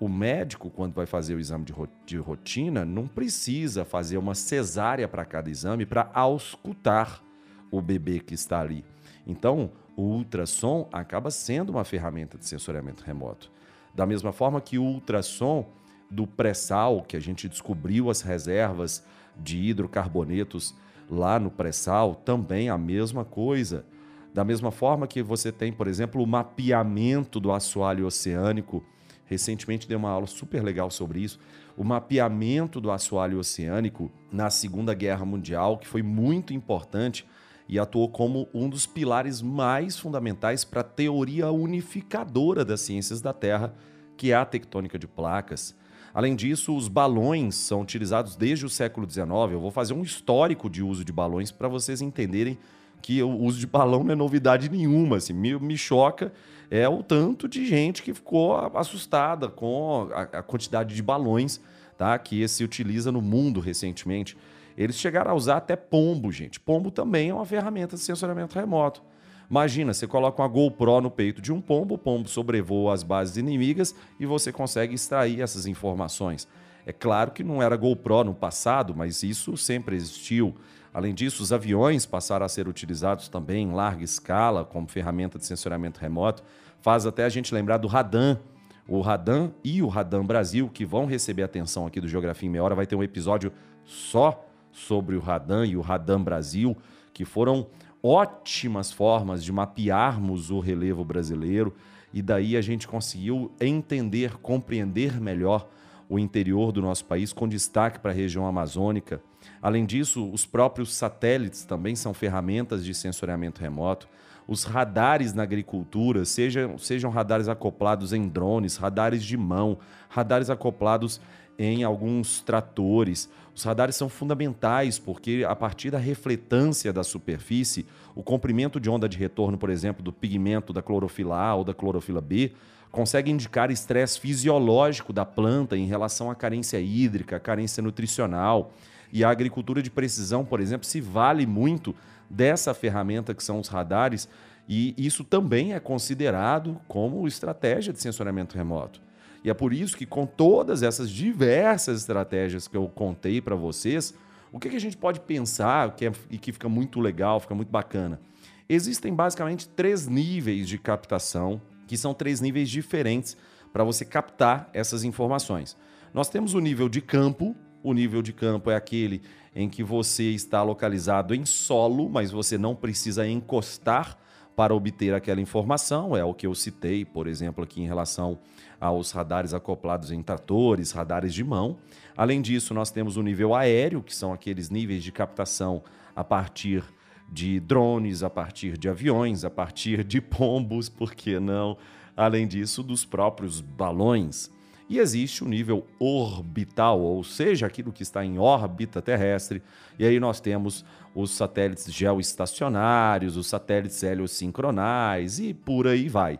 O 0.00 0.08
médico, 0.08 0.70
quando 0.70 0.94
vai 0.94 1.06
fazer 1.06 1.34
o 1.34 1.40
exame 1.40 1.66
de 2.06 2.18
rotina, 2.18 2.84
não 2.84 3.08
precisa 3.08 3.84
fazer 3.84 4.16
uma 4.16 4.34
cesárea 4.34 5.08
para 5.08 5.24
cada 5.24 5.50
exame 5.50 5.84
para 5.84 6.08
auscultar 6.14 7.22
o 7.70 7.82
bebê 7.82 8.20
que 8.20 8.34
está 8.34 8.60
ali. 8.60 8.84
Então, 9.26 9.72
o 9.96 10.02
ultrassom 10.02 10.88
acaba 10.92 11.30
sendo 11.30 11.70
uma 11.70 11.84
ferramenta 11.84 12.38
de 12.38 12.46
sensoriamento 12.46 13.02
remoto. 13.02 13.50
Da 13.92 14.06
mesma 14.06 14.32
forma 14.32 14.60
que 14.60 14.78
o 14.78 14.84
ultrassom 14.84 15.68
do 16.08 16.26
pré-sal, 16.26 17.02
que 17.02 17.16
a 17.16 17.20
gente 17.20 17.48
descobriu 17.48 18.08
as 18.08 18.22
reservas 18.22 19.04
de 19.36 19.58
hidrocarbonetos 19.58 20.74
lá 21.10 21.38
no 21.38 21.50
pré-sal, 21.50 22.14
também 22.14 22.68
a 22.68 22.78
mesma 22.78 23.24
coisa. 23.24 23.84
Da 24.32 24.44
mesma 24.44 24.70
forma 24.70 25.06
que 25.06 25.22
você 25.22 25.50
tem, 25.50 25.72
por 25.72 25.88
exemplo, 25.88 26.22
o 26.22 26.26
mapeamento 26.26 27.40
do 27.40 27.50
assoalho 27.50 28.06
oceânico. 28.06 28.84
Recentemente 29.24 29.88
dei 29.88 29.96
uma 29.96 30.10
aula 30.10 30.26
super 30.26 30.62
legal 30.62 30.90
sobre 30.90 31.20
isso. 31.20 31.38
O 31.76 31.84
mapeamento 31.84 32.80
do 32.80 32.90
assoalho 32.90 33.38
oceânico 33.38 34.10
na 34.32 34.50
Segunda 34.50 34.94
Guerra 34.94 35.24
Mundial, 35.24 35.78
que 35.78 35.86
foi 35.86 36.02
muito 36.02 36.52
importante 36.52 37.26
e 37.68 37.78
atuou 37.78 38.08
como 38.08 38.48
um 38.54 38.68
dos 38.68 38.86
pilares 38.86 39.42
mais 39.42 39.98
fundamentais 39.98 40.64
para 40.64 40.80
a 40.80 40.84
teoria 40.84 41.50
unificadora 41.50 42.64
das 42.64 42.80
ciências 42.80 43.20
da 43.20 43.32
Terra, 43.32 43.74
que 44.16 44.32
é 44.32 44.34
a 44.34 44.44
tectônica 44.44 44.98
de 44.98 45.06
placas. 45.06 45.76
Além 46.18 46.34
disso, 46.34 46.74
os 46.74 46.88
balões 46.88 47.54
são 47.54 47.80
utilizados 47.80 48.34
desde 48.34 48.66
o 48.66 48.68
século 48.68 49.08
XIX. 49.08 49.28
Eu 49.52 49.60
vou 49.60 49.70
fazer 49.70 49.94
um 49.94 50.02
histórico 50.02 50.68
de 50.68 50.82
uso 50.82 51.04
de 51.04 51.12
balões 51.12 51.52
para 51.52 51.68
vocês 51.68 52.02
entenderem 52.02 52.58
que 53.00 53.22
o 53.22 53.30
uso 53.30 53.60
de 53.60 53.68
balão 53.68 54.02
não 54.02 54.10
é 54.10 54.16
novidade 54.16 54.68
nenhuma. 54.68 55.18
Assim, 55.18 55.32
me, 55.32 55.56
me 55.60 55.78
choca 55.78 56.32
é 56.72 56.88
o 56.88 57.04
tanto 57.04 57.46
de 57.46 57.64
gente 57.64 58.02
que 58.02 58.12
ficou 58.12 58.56
assustada 58.76 59.46
com 59.46 60.08
a, 60.12 60.22
a 60.22 60.42
quantidade 60.42 60.92
de 60.92 61.00
balões 61.04 61.60
tá, 61.96 62.18
que 62.18 62.48
se 62.48 62.64
utiliza 62.64 63.12
no 63.12 63.22
mundo 63.22 63.60
recentemente. 63.60 64.36
Eles 64.76 64.96
chegaram 64.96 65.30
a 65.30 65.34
usar 65.34 65.58
até 65.58 65.76
pombo, 65.76 66.32
gente. 66.32 66.58
Pombo 66.58 66.90
também 66.90 67.28
é 67.28 67.34
uma 67.34 67.46
ferramenta 67.46 67.94
de 67.94 68.02
sensoriamento 68.02 68.58
remoto. 68.58 69.04
Imagina, 69.50 69.94
você 69.94 70.06
coloca 70.06 70.42
uma 70.42 70.48
GoPro 70.48 71.00
no 71.00 71.10
peito 71.10 71.40
de 71.40 71.52
um 71.52 71.60
pombo, 71.60 71.94
o 71.94 71.98
pombo 71.98 72.28
sobrevoa 72.28 72.92
as 72.92 73.02
bases 73.02 73.36
inimigas 73.36 73.94
e 74.20 74.26
você 74.26 74.52
consegue 74.52 74.94
extrair 74.94 75.40
essas 75.40 75.66
informações. 75.66 76.46
É 76.84 76.92
claro 76.92 77.30
que 77.30 77.42
não 77.42 77.62
era 77.62 77.76
GoPro 77.76 78.24
no 78.24 78.34
passado, 78.34 78.94
mas 78.94 79.22
isso 79.22 79.56
sempre 79.56 79.96
existiu. 79.96 80.54
Além 80.92 81.14
disso, 81.14 81.42
os 81.42 81.52
aviões 81.52 82.04
passaram 82.06 82.44
a 82.44 82.48
ser 82.48 82.68
utilizados 82.68 83.28
também 83.28 83.68
em 83.68 83.72
larga 83.72 84.04
escala 84.04 84.64
como 84.64 84.88
ferramenta 84.88 85.38
de 85.38 85.46
sensoramento 85.46 86.00
remoto. 86.00 86.42
Faz 86.80 87.06
até 87.06 87.24
a 87.24 87.28
gente 87.28 87.54
lembrar 87.54 87.76
do 87.78 87.88
Radan, 87.88 88.38
o 88.86 89.00
Radan 89.00 89.50
e 89.62 89.82
o 89.82 89.88
Radan 89.88 90.24
Brasil, 90.24 90.68
que 90.68 90.84
vão 90.84 91.04
receber 91.04 91.42
atenção 91.42 91.86
aqui 91.86 92.00
do 92.00 92.08
Geografia 92.08 92.48
em 92.48 92.52
Meia 92.52 92.64
Hora. 92.64 92.74
Vai 92.74 92.86
ter 92.86 92.96
um 92.96 93.02
episódio 93.02 93.52
só 93.84 94.46
sobre 94.72 95.16
o 95.16 95.20
Radan 95.20 95.66
e 95.66 95.76
o 95.76 95.80
Radan 95.80 96.22
Brasil, 96.22 96.76
que 97.12 97.24
foram 97.24 97.66
ótimas 98.08 98.90
formas 98.90 99.44
de 99.44 99.52
mapearmos 99.52 100.50
o 100.50 100.60
relevo 100.60 101.04
brasileiro 101.04 101.74
e 102.12 102.22
daí 102.22 102.56
a 102.56 102.62
gente 102.62 102.88
conseguiu 102.88 103.52
entender, 103.60 104.38
compreender 104.38 105.20
melhor 105.20 105.68
o 106.08 106.18
interior 106.18 106.72
do 106.72 106.80
nosso 106.80 107.04
país, 107.04 107.34
com 107.34 107.46
destaque 107.46 107.98
para 107.98 108.10
a 108.10 108.14
região 108.14 108.46
amazônica. 108.46 109.20
Além 109.60 109.84
disso, 109.84 110.26
os 110.30 110.46
próprios 110.46 110.94
satélites 110.94 111.64
também 111.64 111.94
são 111.94 112.14
ferramentas 112.14 112.82
de 112.82 112.94
sensoriamento 112.94 113.60
remoto. 113.60 114.08
Os 114.46 114.64
radares 114.64 115.34
na 115.34 115.42
agricultura, 115.42 116.24
sejam, 116.24 116.78
sejam 116.78 117.10
radares 117.10 117.46
acoplados 117.46 118.14
em 118.14 118.26
drones, 118.26 118.78
radares 118.78 119.22
de 119.22 119.36
mão, 119.36 119.78
radares 120.08 120.48
acoplados 120.48 121.20
em 121.58 121.84
alguns 121.84 122.40
tratores. 122.40 123.28
Os 123.58 123.64
radares 123.64 123.96
são 123.96 124.08
fundamentais 124.08 125.00
porque, 125.00 125.44
a 125.44 125.52
partir 125.56 125.90
da 125.90 125.98
refletância 125.98 126.92
da 126.92 127.02
superfície, 127.02 127.84
o 128.14 128.22
comprimento 128.22 128.78
de 128.78 128.88
onda 128.88 129.08
de 129.08 129.18
retorno, 129.18 129.58
por 129.58 129.68
exemplo, 129.68 130.00
do 130.00 130.12
pigmento 130.12 130.72
da 130.72 130.80
clorofila 130.80 131.36
A 131.36 131.56
ou 131.56 131.64
da 131.64 131.74
clorofila 131.74 132.20
B, 132.20 132.52
consegue 132.92 133.32
indicar 133.32 133.72
estresse 133.72 134.20
fisiológico 134.20 135.12
da 135.12 135.24
planta 135.24 135.76
em 135.76 135.86
relação 135.86 136.30
à 136.30 136.36
carência 136.36 136.80
hídrica, 136.80 137.40
carência 137.40 137.82
nutricional. 137.82 138.72
E 139.12 139.24
a 139.24 139.28
agricultura 139.28 139.82
de 139.82 139.90
precisão, 139.90 140.44
por 140.44 140.60
exemplo, 140.60 140.86
se 140.86 141.00
vale 141.00 141.44
muito 141.44 141.96
dessa 142.30 142.72
ferramenta 142.72 143.34
que 143.34 143.42
são 143.42 143.58
os 143.58 143.66
radares, 143.66 144.28
e 144.68 144.94
isso 144.96 145.24
também 145.24 145.74
é 145.74 145.80
considerado 145.80 146.80
como 146.86 147.26
estratégia 147.26 147.92
de 147.92 148.00
sensoramento 148.00 148.56
remoto. 148.56 149.07
E 149.44 149.50
é 149.50 149.54
por 149.54 149.72
isso 149.72 149.96
que, 149.96 150.06
com 150.06 150.26
todas 150.26 150.82
essas 150.82 151.10
diversas 151.10 152.00
estratégias 152.00 152.66
que 152.66 152.76
eu 152.76 152.88
contei 152.88 153.40
para 153.40 153.54
vocês, 153.54 154.14
o 154.52 154.58
que, 154.58 154.68
que, 154.68 154.76
a 154.76 154.80
gente 154.80 154.96
pode 154.96 155.20
pensar 155.20 155.94
que 155.94 156.06
é, 156.06 156.12
e 156.30 156.38
que 156.38 156.52
fica 156.52 156.68
muito 156.68 157.00
legal, 157.00 157.38
fica 157.38 157.54
muito 157.54 157.70
bacana? 157.70 158.20
Existem 158.68 159.14
basicamente 159.14 159.68
três 159.68 160.06
níveis 160.06 160.68
de 160.68 160.78
captação, 160.78 161.60
que 161.86 161.96
são 161.96 162.12
três 162.12 162.40
níveis 162.40 162.68
diferentes 162.68 163.36
para 163.72 163.84
você 163.84 164.04
captar 164.04 164.68
essas 164.72 165.04
informações. 165.04 165.76
Nós 166.12 166.28
temos 166.28 166.54
o 166.54 166.60
nível 166.60 166.88
de 166.88 167.00
campo. 167.00 167.54
O 167.82 167.92
nível 167.92 168.20
de 168.22 168.32
campo 168.32 168.70
é 168.70 168.76
aquele 168.76 169.22
em 169.54 169.68
que 169.68 169.82
você 169.82 170.30
está 170.30 170.62
localizado 170.62 171.34
em 171.34 171.44
solo, 171.44 172.08
mas 172.08 172.30
você 172.30 172.58
não 172.58 172.74
precisa 172.74 173.26
encostar 173.26 174.18
para 174.56 174.74
obter 174.74 175.14
aquela 175.14 175.40
informação. 175.40 176.16
É 176.16 176.24
o 176.24 176.34
que 176.34 176.46
eu 176.46 176.54
citei, 176.54 177.04
por 177.04 177.26
exemplo, 177.26 177.62
aqui 177.62 177.80
em 177.80 177.86
relação 177.86 178.38
aos 178.80 179.10
radares 179.10 179.52
acoplados 179.54 180.10
em 180.12 180.22
tratores, 180.22 180.92
radares 180.92 181.34
de 181.34 181.42
mão. 181.42 181.78
Além 182.16 182.40
disso, 182.40 182.72
nós 182.74 182.90
temos 182.90 183.16
o 183.16 183.22
nível 183.22 183.54
aéreo, 183.54 184.02
que 184.02 184.14
são 184.14 184.32
aqueles 184.32 184.70
níveis 184.70 185.02
de 185.02 185.12
captação 185.12 185.82
a 186.14 186.24
partir 186.24 186.84
de 187.30 187.60
drones, 187.60 188.22
a 188.22 188.30
partir 188.30 188.78
de 188.78 188.88
aviões, 188.88 189.44
a 189.44 189.50
partir 189.50 190.02
de 190.02 190.20
pombos, 190.20 190.88
por 190.90 191.14
que 191.14 191.38
não? 191.38 191.76
Além 192.16 192.46
disso, 192.46 192.82
dos 192.82 193.04
próprios 193.04 193.60
balões. 193.60 194.50
E 194.88 194.98
existe 194.98 195.44
o 195.44 195.48
nível 195.48 195.86
orbital, 195.98 196.98
ou 196.98 197.22
seja, 197.22 197.66
aquilo 197.66 197.92
que 197.92 198.02
está 198.02 198.24
em 198.24 198.38
órbita 198.38 199.02
terrestre. 199.02 199.62
E 199.98 200.04
aí 200.04 200.18
nós 200.18 200.40
temos 200.40 200.84
os 201.14 201.30
satélites 201.32 201.92
geoestacionários, 201.92 203.36
os 203.36 203.46
satélites 203.46 204.02
heliosincronais 204.02 205.38
e 205.38 205.52
por 205.52 205.86
aí 205.86 206.08
vai. 206.08 206.38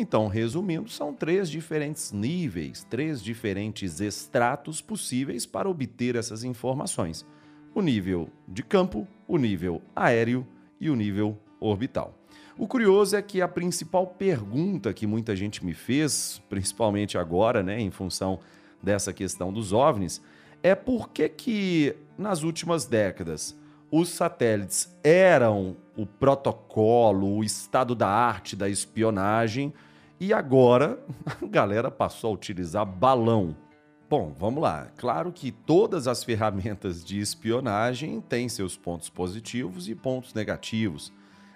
Então, 0.00 0.28
resumindo, 0.28 0.88
são 0.88 1.12
três 1.12 1.50
diferentes 1.50 2.10
níveis, 2.10 2.86
três 2.88 3.22
diferentes 3.22 4.00
extratos 4.00 4.80
possíveis 4.80 5.44
para 5.44 5.68
obter 5.68 6.16
essas 6.16 6.42
informações: 6.42 7.26
o 7.74 7.82
nível 7.82 8.30
de 8.48 8.62
campo, 8.62 9.06
o 9.28 9.36
nível 9.36 9.82
aéreo 9.94 10.46
e 10.80 10.88
o 10.88 10.96
nível 10.96 11.38
orbital. 11.60 12.18
O 12.56 12.66
curioso 12.66 13.14
é 13.14 13.20
que 13.20 13.42
a 13.42 13.46
principal 13.46 14.06
pergunta 14.06 14.94
que 14.94 15.06
muita 15.06 15.36
gente 15.36 15.62
me 15.62 15.74
fez, 15.74 16.40
principalmente 16.48 17.18
agora, 17.18 17.62
né, 17.62 17.78
em 17.78 17.90
função 17.90 18.40
dessa 18.82 19.12
questão 19.12 19.52
dos 19.52 19.70
OVNIs, 19.70 20.22
é 20.62 20.74
por 20.74 21.10
que 21.10 21.28
que 21.28 21.94
nas 22.16 22.42
últimas 22.42 22.86
décadas 22.86 23.54
os 23.90 24.08
satélites 24.08 24.96
eram 25.04 25.76
o 25.94 26.06
protocolo, 26.06 27.36
o 27.36 27.44
estado 27.44 27.94
da 27.94 28.08
arte 28.08 28.56
da 28.56 28.66
espionagem 28.66 29.74
e 30.20 30.32
agora 30.34 31.02
a 31.24 31.46
galera 31.46 31.90
passou 31.90 32.30
a 32.30 32.34
utilizar 32.34 32.84
balão. 32.84 33.56
Bom, 34.08 34.34
vamos 34.38 34.60
lá. 34.60 34.90
Claro 34.96 35.32
que 35.32 35.50
todas 35.50 36.06
as 36.06 36.22
ferramentas 36.22 37.02
de 37.04 37.18
espionagem 37.18 38.20
têm 38.20 38.48
seus 38.48 38.76
pontos 38.76 39.08
positivos 39.08 39.88
e 39.88 39.94
pontos 39.94 40.34
negativos. 40.34 41.12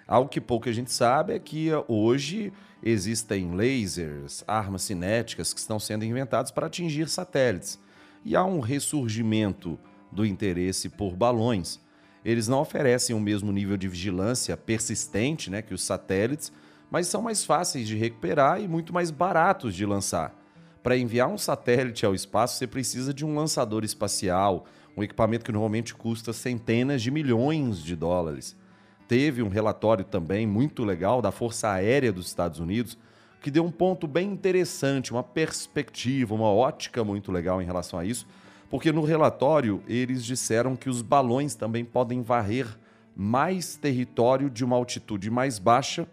Algo 0.07 0.29
que 0.29 0.39
pouca 0.39 0.71
gente 0.71 0.91
sabe 0.91 1.33
é 1.33 1.39
que 1.39 1.69
hoje 1.87 2.53
existem 2.81 3.53
lasers, 3.55 4.43
armas 4.47 4.83
cinéticas 4.83 5.53
que 5.53 5.59
estão 5.59 5.79
sendo 5.79 6.05
inventadas 6.05 6.51
para 6.51 6.67
atingir 6.67 7.09
satélites. 7.09 7.79
E 8.23 8.35
há 8.35 8.43
um 8.45 8.59
ressurgimento 8.59 9.77
do 10.11 10.25
interesse 10.25 10.89
por 10.89 11.15
balões. 11.15 11.79
Eles 12.23 12.47
não 12.47 12.61
oferecem 12.61 13.15
o 13.15 13.19
mesmo 13.19 13.51
nível 13.51 13.77
de 13.77 13.87
vigilância 13.87 14.55
persistente 14.55 15.51
né, 15.51 15.61
que 15.61 15.73
os 15.73 15.83
satélites, 15.83 16.51
mas 16.89 17.07
são 17.07 17.21
mais 17.21 17.43
fáceis 17.43 17.87
de 17.87 17.95
recuperar 17.95 18.61
e 18.61 18.67
muito 18.67 18.93
mais 18.93 19.11
baratos 19.11 19.75
de 19.75 19.85
lançar. 19.85 20.33
Para 20.81 20.97
enviar 20.97 21.27
um 21.27 21.37
satélite 21.37 22.05
ao 22.05 22.13
espaço, 22.13 22.57
você 22.57 22.67
precisa 22.67 23.13
de 23.13 23.25
um 23.25 23.35
lançador 23.35 23.83
espacial, 23.83 24.65
um 24.95 25.03
equipamento 25.03 25.43
que 25.43 25.51
normalmente 25.51 25.95
custa 25.95 26.31
centenas 26.31 27.01
de 27.01 27.09
milhões 27.09 27.83
de 27.83 27.95
dólares. 27.95 28.55
Teve 29.07 29.41
um 29.41 29.49
relatório 29.49 30.05
também 30.05 30.47
muito 30.47 30.83
legal 30.83 31.21
da 31.21 31.31
Força 31.31 31.69
Aérea 31.69 32.11
dos 32.11 32.27
Estados 32.27 32.59
Unidos 32.59 32.97
que 33.45 33.51
deu 33.51 33.63
um 33.63 33.69
ponto 33.69 34.07
bem 34.07 34.31
interessante, 34.31 35.11
uma 35.11 35.21
perspectiva, 35.21 36.33
uma 36.33 36.49
ótica 36.49 37.03
muito 37.03 37.31
legal 37.31 37.61
em 37.61 37.65
relação 37.65 37.99
a 37.99 38.03
isso, 38.03 38.25
porque 38.71 38.91
no 38.91 39.03
relatório 39.03 39.83
eles 39.87 40.25
disseram 40.25 40.75
que 40.75 40.89
os 40.89 41.03
balões 41.03 41.53
também 41.53 41.85
podem 41.85 42.23
varrer 42.23 42.65
mais 43.15 43.75
território 43.75 44.49
de 44.49 44.65
uma 44.65 44.75
altitude 44.75 45.29
mais 45.29 45.59
baixa 45.59 46.07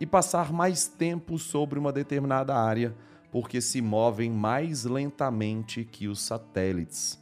e 0.00 0.06
passar 0.06 0.52
mais 0.52 0.86
tempo 0.86 1.38
sobre 1.38 1.78
uma 1.78 1.92
determinada 1.92 2.54
área, 2.54 2.94
porque 3.30 3.60
se 3.60 3.80
movem 3.80 4.30
mais 4.30 4.84
lentamente 4.84 5.84
que 5.84 6.08
os 6.08 6.20
satélites. 6.20 7.18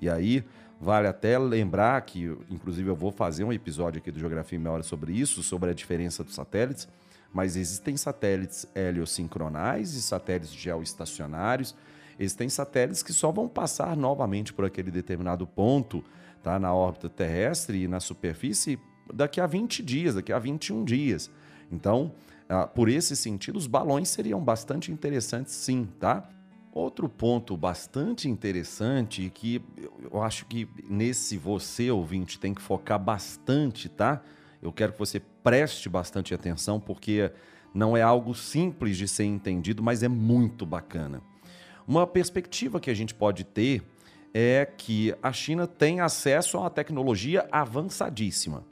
E 0.00 0.08
aí, 0.08 0.44
vale 0.80 1.06
até 1.06 1.38
lembrar 1.38 2.00
que, 2.02 2.36
inclusive, 2.50 2.88
eu 2.88 2.96
vou 2.96 3.12
fazer 3.12 3.44
um 3.44 3.52
episódio 3.52 3.98
aqui 3.98 4.10
do 4.10 4.18
Geografia 4.18 4.58
em 4.58 4.62
Meia 4.62 4.74
Hora 4.74 4.82
sobre 4.82 5.12
isso, 5.12 5.42
sobre 5.42 5.70
a 5.70 5.74
diferença 5.74 6.24
dos 6.24 6.34
satélites, 6.34 6.88
mas 7.32 7.56
existem 7.56 7.96
satélites 7.96 8.66
heliosincronais 8.74 9.94
e 9.94 10.02
satélites 10.02 10.52
geoestacionários. 10.52 11.74
Existem 12.18 12.48
satélites 12.48 13.02
que 13.02 13.12
só 13.12 13.32
vão 13.32 13.48
passar 13.48 13.96
novamente 13.96 14.52
por 14.52 14.64
aquele 14.64 14.90
determinado 14.90 15.46
ponto 15.46 16.04
tá, 16.42 16.58
na 16.58 16.72
órbita 16.72 17.08
terrestre 17.08 17.82
e 17.82 17.88
na 17.88 17.98
superfície 17.98 18.78
daqui 19.12 19.40
a 19.40 19.46
20 19.46 19.82
dias, 19.82 20.14
daqui 20.14 20.32
a 20.32 20.38
21 20.38 20.84
dias. 20.84 21.30
Então, 21.74 22.12
ah, 22.48 22.66
por 22.66 22.88
esse 22.88 23.16
sentido, 23.16 23.56
os 23.56 23.66
balões 23.66 24.08
seriam 24.08 24.40
bastante 24.40 24.92
interessantes, 24.92 25.52
sim, 25.52 25.88
tá? 25.98 26.28
Outro 26.72 27.08
ponto 27.08 27.56
bastante 27.56 28.28
interessante 28.28 29.30
que 29.32 29.62
eu 30.10 30.22
acho 30.22 30.46
que 30.46 30.68
nesse 30.88 31.36
você, 31.36 31.90
ouvinte, 31.90 32.38
tem 32.38 32.54
que 32.54 32.62
focar 32.62 32.98
bastante, 32.98 33.88
tá? 33.88 34.22
Eu 34.62 34.72
quero 34.72 34.92
que 34.92 34.98
você 34.98 35.20
preste 35.42 35.88
bastante 35.88 36.34
atenção, 36.34 36.80
porque 36.80 37.30
não 37.74 37.96
é 37.96 38.02
algo 38.02 38.34
simples 38.34 38.96
de 38.96 39.06
ser 39.06 39.24
entendido, 39.24 39.82
mas 39.82 40.02
é 40.02 40.08
muito 40.08 40.64
bacana. 40.64 41.22
Uma 41.86 42.06
perspectiva 42.06 42.80
que 42.80 42.90
a 42.90 42.94
gente 42.94 43.14
pode 43.14 43.44
ter 43.44 43.82
é 44.32 44.64
que 44.64 45.14
a 45.22 45.32
China 45.32 45.66
tem 45.66 46.00
acesso 46.00 46.56
a 46.56 46.62
uma 46.62 46.70
tecnologia 46.70 47.46
avançadíssima. 47.52 48.64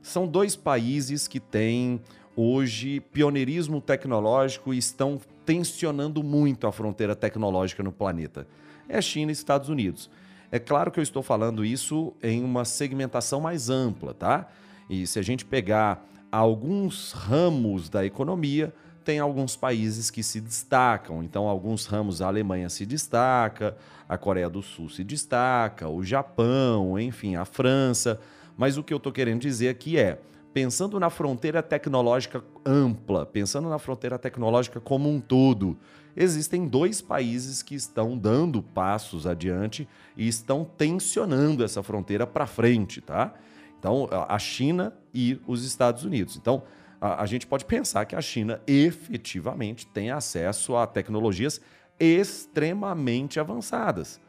São 0.00 0.26
dois 0.26 0.54
países 0.54 1.26
que 1.26 1.40
têm 1.40 2.00
hoje 2.40 3.00
pioneirismo 3.00 3.80
tecnológico 3.80 4.72
e 4.72 4.78
estão 4.78 5.20
tensionando 5.44 6.22
muito 6.22 6.68
a 6.68 6.72
fronteira 6.72 7.16
tecnológica 7.16 7.82
no 7.82 7.90
planeta. 7.90 8.46
É 8.88 9.02
China 9.02 9.32
e 9.32 9.34
Estados 9.34 9.68
Unidos. 9.68 10.08
É 10.52 10.60
claro 10.60 10.92
que 10.92 11.00
eu 11.00 11.02
estou 11.02 11.20
falando 11.20 11.64
isso 11.64 12.14
em 12.22 12.44
uma 12.44 12.64
segmentação 12.64 13.40
mais 13.40 13.68
ampla, 13.68 14.14
tá? 14.14 14.48
E 14.88 15.04
se 15.04 15.18
a 15.18 15.22
gente 15.22 15.44
pegar 15.44 16.08
alguns 16.30 17.10
ramos 17.10 17.88
da 17.88 18.06
economia 18.06 18.72
tem 19.04 19.18
alguns 19.18 19.56
países 19.56 20.08
que 20.08 20.22
se 20.22 20.40
destacam. 20.40 21.24
Então, 21.24 21.48
alguns 21.48 21.86
ramos, 21.86 22.22
a 22.22 22.28
Alemanha 22.28 22.68
se 22.68 22.86
destaca, 22.86 23.76
a 24.08 24.16
Coreia 24.16 24.48
do 24.48 24.62
Sul 24.62 24.90
se 24.90 25.02
destaca, 25.02 25.88
o 25.88 26.04
Japão, 26.04 26.98
enfim, 27.00 27.34
a 27.34 27.44
França. 27.44 28.20
Mas 28.56 28.76
o 28.76 28.82
que 28.84 28.92
eu 28.92 28.98
estou 28.98 29.10
querendo 29.10 29.40
dizer 29.40 29.70
aqui 29.70 29.98
é, 29.98 30.20
pensando 30.52 30.98
na 30.98 31.10
fronteira 31.10 31.62
tecnológica 31.62 32.42
ampla, 32.64 33.26
pensando 33.26 33.68
na 33.68 33.78
fronteira 33.78 34.18
tecnológica 34.18 34.80
como 34.80 35.08
um 35.08 35.20
todo, 35.20 35.78
existem 36.16 36.66
dois 36.66 37.00
países 37.00 37.62
que 37.62 37.74
estão 37.74 38.16
dando 38.16 38.62
passos 38.62 39.26
adiante 39.26 39.88
e 40.16 40.26
estão 40.26 40.64
tensionando 40.64 41.62
essa 41.62 41.82
fronteira 41.82 42.26
para 42.26 42.46
frente, 42.46 43.00
tá? 43.00 43.34
Então, 43.78 44.08
a 44.10 44.38
China 44.38 44.92
e 45.14 45.40
os 45.46 45.64
Estados 45.64 46.04
Unidos. 46.04 46.36
Então, 46.36 46.64
a, 47.00 47.22
a 47.22 47.26
gente 47.26 47.46
pode 47.46 47.64
pensar 47.64 48.04
que 48.04 48.16
a 48.16 48.20
China 48.20 48.60
efetivamente 48.66 49.86
tem 49.86 50.10
acesso 50.10 50.76
a 50.76 50.86
tecnologias 50.86 51.60
extremamente 52.00 53.38
avançadas. 53.38 54.20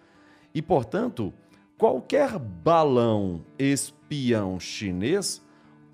E, 0.54 0.62
portanto, 0.62 1.34
qualquer 1.78 2.38
balão 2.38 3.44
espião 3.58 4.60
chinês 4.60 5.42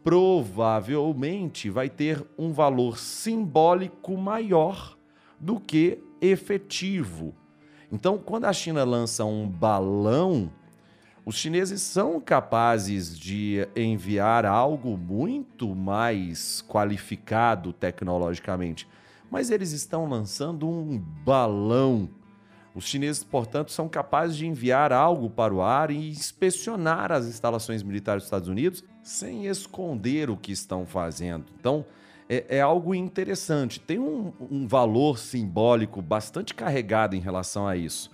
provavelmente 0.06 1.70
vai 1.70 1.90
ter 1.90 2.26
um 2.38 2.54
valor 2.54 2.98
simbólico 2.98 4.16
maior 4.16 4.98
do 5.38 5.60
que 5.60 6.02
efetivo. 6.22 7.36
Então, 7.92 8.18
quando 8.18 8.46
a 8.46 8.54
China 8.54 8.86
lança 8.86 9.26
um 9.26 9.46
balão 9.46 10.50
os 11.26 11.38
chineses 11.38 11.82
são 11.82 12.22
capazes 12.22 13.18
de 13.18 13.68
enviar 13.76 14.46
algo 14.46 14.96
muito 14.96 15.74
mais 15.74 16.64
qualificado 16.68 17.74
tecnologicamente, 17.74 18.88
mas 19.32 19.50
eles 19.50 19.72
estão 19.72 20.08
lançando 20.08 20.70
um 20.70 21.00
balão. 21.00 22.08
Os 22.76 22.88
chineses, 22.88 23.24
portanto, 23.24 23.72
são 23.72 23.90
capazes 23.90 24.38
de 24.38 24.46
enviar 24.46 24.94
algo 24.94 25.28
para 25.28 25.52
o 25.52 25.64
ar 25.64 25.90
e 25.90 26.10
inspecionar 26.12 27.12
as 27.12 27.26
instalações 27.26 27.82
militares 27.82 28.22
dos 28.22 28.28
Estados 28.28 28.48
Unidos 28.48 28.84
sem 29.06 29.46
esconder 29.46 30.32
o 30.32 30.36
que 30.36 30.52
estão 30.52 30.84
fazendo. 30.84 31.46
Então, 31.60 31.86
é, 32.28 32.58
é 32.58 32.62
algo 32.62 32.96
interessante. 32.96 33.80
Tem 33.80 34.00
um, 34.00 34.34
um 34.50 34.68
valor 34.68 35.20
simbólico 35.20 36.02
bastante 36.02 36.56
carregado 36.56 37.16
em 37.16 37.20
relação 37.20 37.68
a 37.68 37.78
isso. 37.78 38.10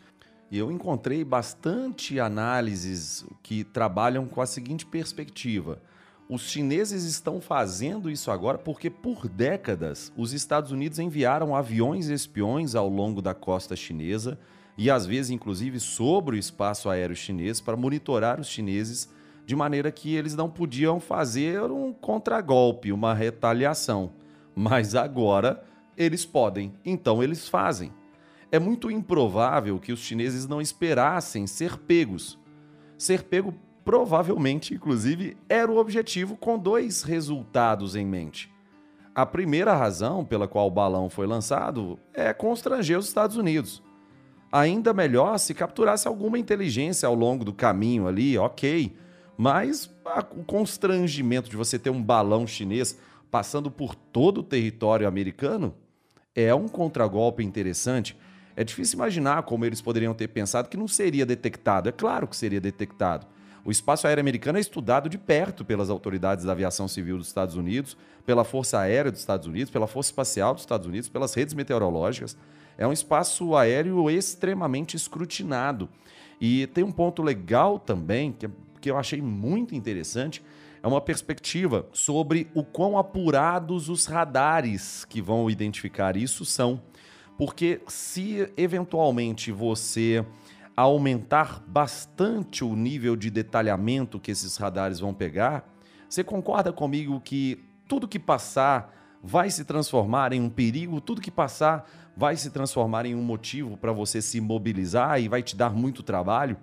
E 0.51 0.57
eu 0.57 0.69
encontrei 0.69 1.23
bastante 1.23 2.19
análises 2.19 3.25
que 3.41 3.63
trabalham 3.63 4.27
com 4.27 4.41
a 4.41 4.45
seguinte 4.45 4.85
perspectiva. 4.85 5.81
Os 6.27 6.41
chineses 6.41 7.05
estão 7.05 7.39
fazendo 7.39 8.11
isso 8.11 8.29
agora 8.29 8.57
porque, 8.57 8.89
por 8.89 9.29
décadas, 9.29 10.11
os 10.17 10.33
Estados 10.33 10.73
Unidos 10.73 10.99
enviaram 10.99 11.55
aviões 11.55 12.07
espiões 12.07 12.75
ao 12.75 12.89
longo 12.89 13.21
da 13.21 13.33
costa 13.33 13.77
chinesa 13.77 14.37
e, 14.77 14.91
às 14.91 15.05
vezes, 15.05 15.31
inclusive, 15.31 15.79
sobre 15.79 16.35
o 16.35 16.39
espaço 16.39 16.89
aéreo 16.89 17.15
chinês 17.15 17.61
para 17.61 17.77
monitorar 17.77 18.41
os 18.41 18.47
chineses 18.47 19.07
de 19.45 19.55
maneira 19.55 19.91
que 19.91 20.15
eles 20.15 20.35
não 20.35 20.49
podiam 20.49 20.99
fazer 20.99 21.61
um 21.63 21.91
contragolpe, 21.91 22.91
uma 22.91 23.13
retaliação. 23.13 24.11
Mas 24.55 24.95
agora 24.95 25.63
eles 25.97 26.25
podem, 26.25 26.73
então 26.85 27.21
eles 27.21 27.47
fazem 27.47 27.91
é 28.51 28.59
muito 28.59 28.91
improvável 28.91 29.79
que 29.79 29.93
os 29.93 29.99
chineses 29.99 30.45
não 30.45 30.61
esperassem 30.61 31.47
ser 31.47 31.77
pegos. 31.77 32.37
Ser 32.97 33.23
pego 33.23 33.53
provavelmente, 33.85 34.73
inclusive, 34.73 35.37
era 35.47 35.71
o 35.71 35.77
objetivo 35.77 36.35
com 36.35 36.59
dois 36.59 37.01
resultados 37.01 37.95
em 37.95 38.05
mente. 38.05 38.51
A 39.15 39.25
primeira 39.25 39.73
razão 39.73 40.23
pela 40.25 40.47
qual 40.47 40.67
o 40.67 40.71
balão 40.71 41.09
foi 41.09 41.25
lançado 41.25 41.97
é 42.13 42.33
constranger 42.33 42.99
os 42.99 43.07
Estados 43.07 43.37
Unidos. 43.37 43.81
Ainda 44.51 44.93
melhor 44.93 45.37
se 45.37 45.53
capturasse 45.53 46.07
alguma 46.07 46.37
inteligência 46.37 47.07
ao 47.07 47.15
longo 47.15 47.45
do 47.45 47.53
caminho 47.53 48.05
ali, 48.05 48.37
ok. 48.37 48.93
Mas 49.41 49.89
o 50.37 50.43
constrangimento 50.43 51.49
de 51.49 51.57
você 51.57 51.79
ter 51.79 51.89
um 51.89 51.99
balão 51.99 52.45
chinês 52.45 52.95
passando 53.31 53.71
por 53.71 53.95
todo 53.95 54.41
o 54.41 54.43
território 54.43 55.07
americano 55.07 55.73
é 56.35 56.53
um 56.53 56.67
contragolpe 56.67 57.43
interessante 57.43 58.15
é 58.55 58.63
difícil 58.63 58.97
imaginar 58.97 59.41
como 59.41 59.65
eles 59.65 59.81
poderiam 59.81 60.13
ter 60.13 60.27
pensado 60.27 60.69
que 60.69 60.77
não 60.77 60.87
seria 60.87 61.25
detectado. 61.25 61.89
É 61.89 61.91
claro 61.91 62.27
que 62.27 62.35
seria 62.35 62.61
detectado. 62.61 63.25
O 63.65 63.71
espaço 63.71 64.05
aéreo 64.05 64.21
americano 64.21 64.59
é 64.59 64.61
estudado 64.61 65.09
de 65.09 65.17
perto 65.17 65.65
pelas 65.65 65.89
autoridades 65.89 66.45
da 66.45 66.51
aviação 66.51 66.87
civil 66.87 67.17
dos 67.17 67.25
Estados 67.25 67.55
Unidos, 67.55 67.97
pela 68.23 68.43
Força 68.43 68.77
Aérea 68.77 69.11
dos 69.11 69.21
Estados 69.21 69.47
Unidos, 69.47 69.71
pela 69.71 69.87
Força 69.87 70.09
Espacial 70.09 70.53
dos 70.53 70.61
Estados 70.61 70.85
Unidos, 70.85 71.09
pelas 71.09 71.33
redes 71.33 71.55
meteorológicas. 71.55 72.37
É 72.77 72.85
um 72.85 72.93
espaço 72.93 73.55
aéreo 73.55 74.07
extremamente 74.07 74.95
escrutinado. 74.95 75.89
E 76.39 76.67
tem 76.67 76.83
um 76.83 76.91
ponto 76.91 77.23
legal 77.23 77.79
também, 77.79 78.31
que, 78.31 78.47
que 78.81 78.89
eu 78.89 78.97
achei 78.97 79.21
muito 79.21 79.75
interessante, 79.75 80.43
é 80.83 80.87
uma 80.87 80.99
perspectiva 80.99 81.87
sobre 81.93 82.49
o 82.55 82.63
quão 82.63 82.97
apurados 82.97 83.87
os 83.87 84.07
radares 84.07 85.05
que 85.05 85.21
vão 85.21 85.49
identificar 85.49 86.17
isso 86.17 86.43
são. 86.43 86.81
Porque 87.37 87.81
se 87.87 88.51
eventualmente 88.57 89.51
você 89.51 90.25
aumentar 90.75 91.63
bastante 91.67 92.63
o 92.63 92.75
nível 92.75 93.15
de 93.15 93.29
detalhamento 93.29 94.19
que 94.19 94.31
esses 94.31 94.57
radares 94.57 94.99
vão 94.99 95.13
pegar, 95.13 95.63
você 96.09 96.23
concorda 96.23 96.73
comigo 96.73 97.21
que 97.21 97.63
tudo 97.87 98.07
que 98.07 98.19
passar 98.19 99.19
vai 99.23 99.51
se 99.51 99.63
transformar 99.63 100.33
em 100.33 100.41
um 100.41 100.49
perigo, 100.49 100.99
tudo 100.99 101.21
que 101.21 101.29
passar 101.29 101.87
vai 102.17 102.35
se 102.35 102.49
transformar 102.49 103.05
em 103.05 103.15
um 103.15 103.21
motivo 103.21 103.77
para 103.77 103.91
você 103.91 104.21
se 104.21 104.41
mobilizar 104.41 105.21
e 105.21 105.27
vai 105.27 105.43
te 105.43 105.55
dar 105.55 105.71
muito 105.71 106.01
trabalho? 106.01 106.57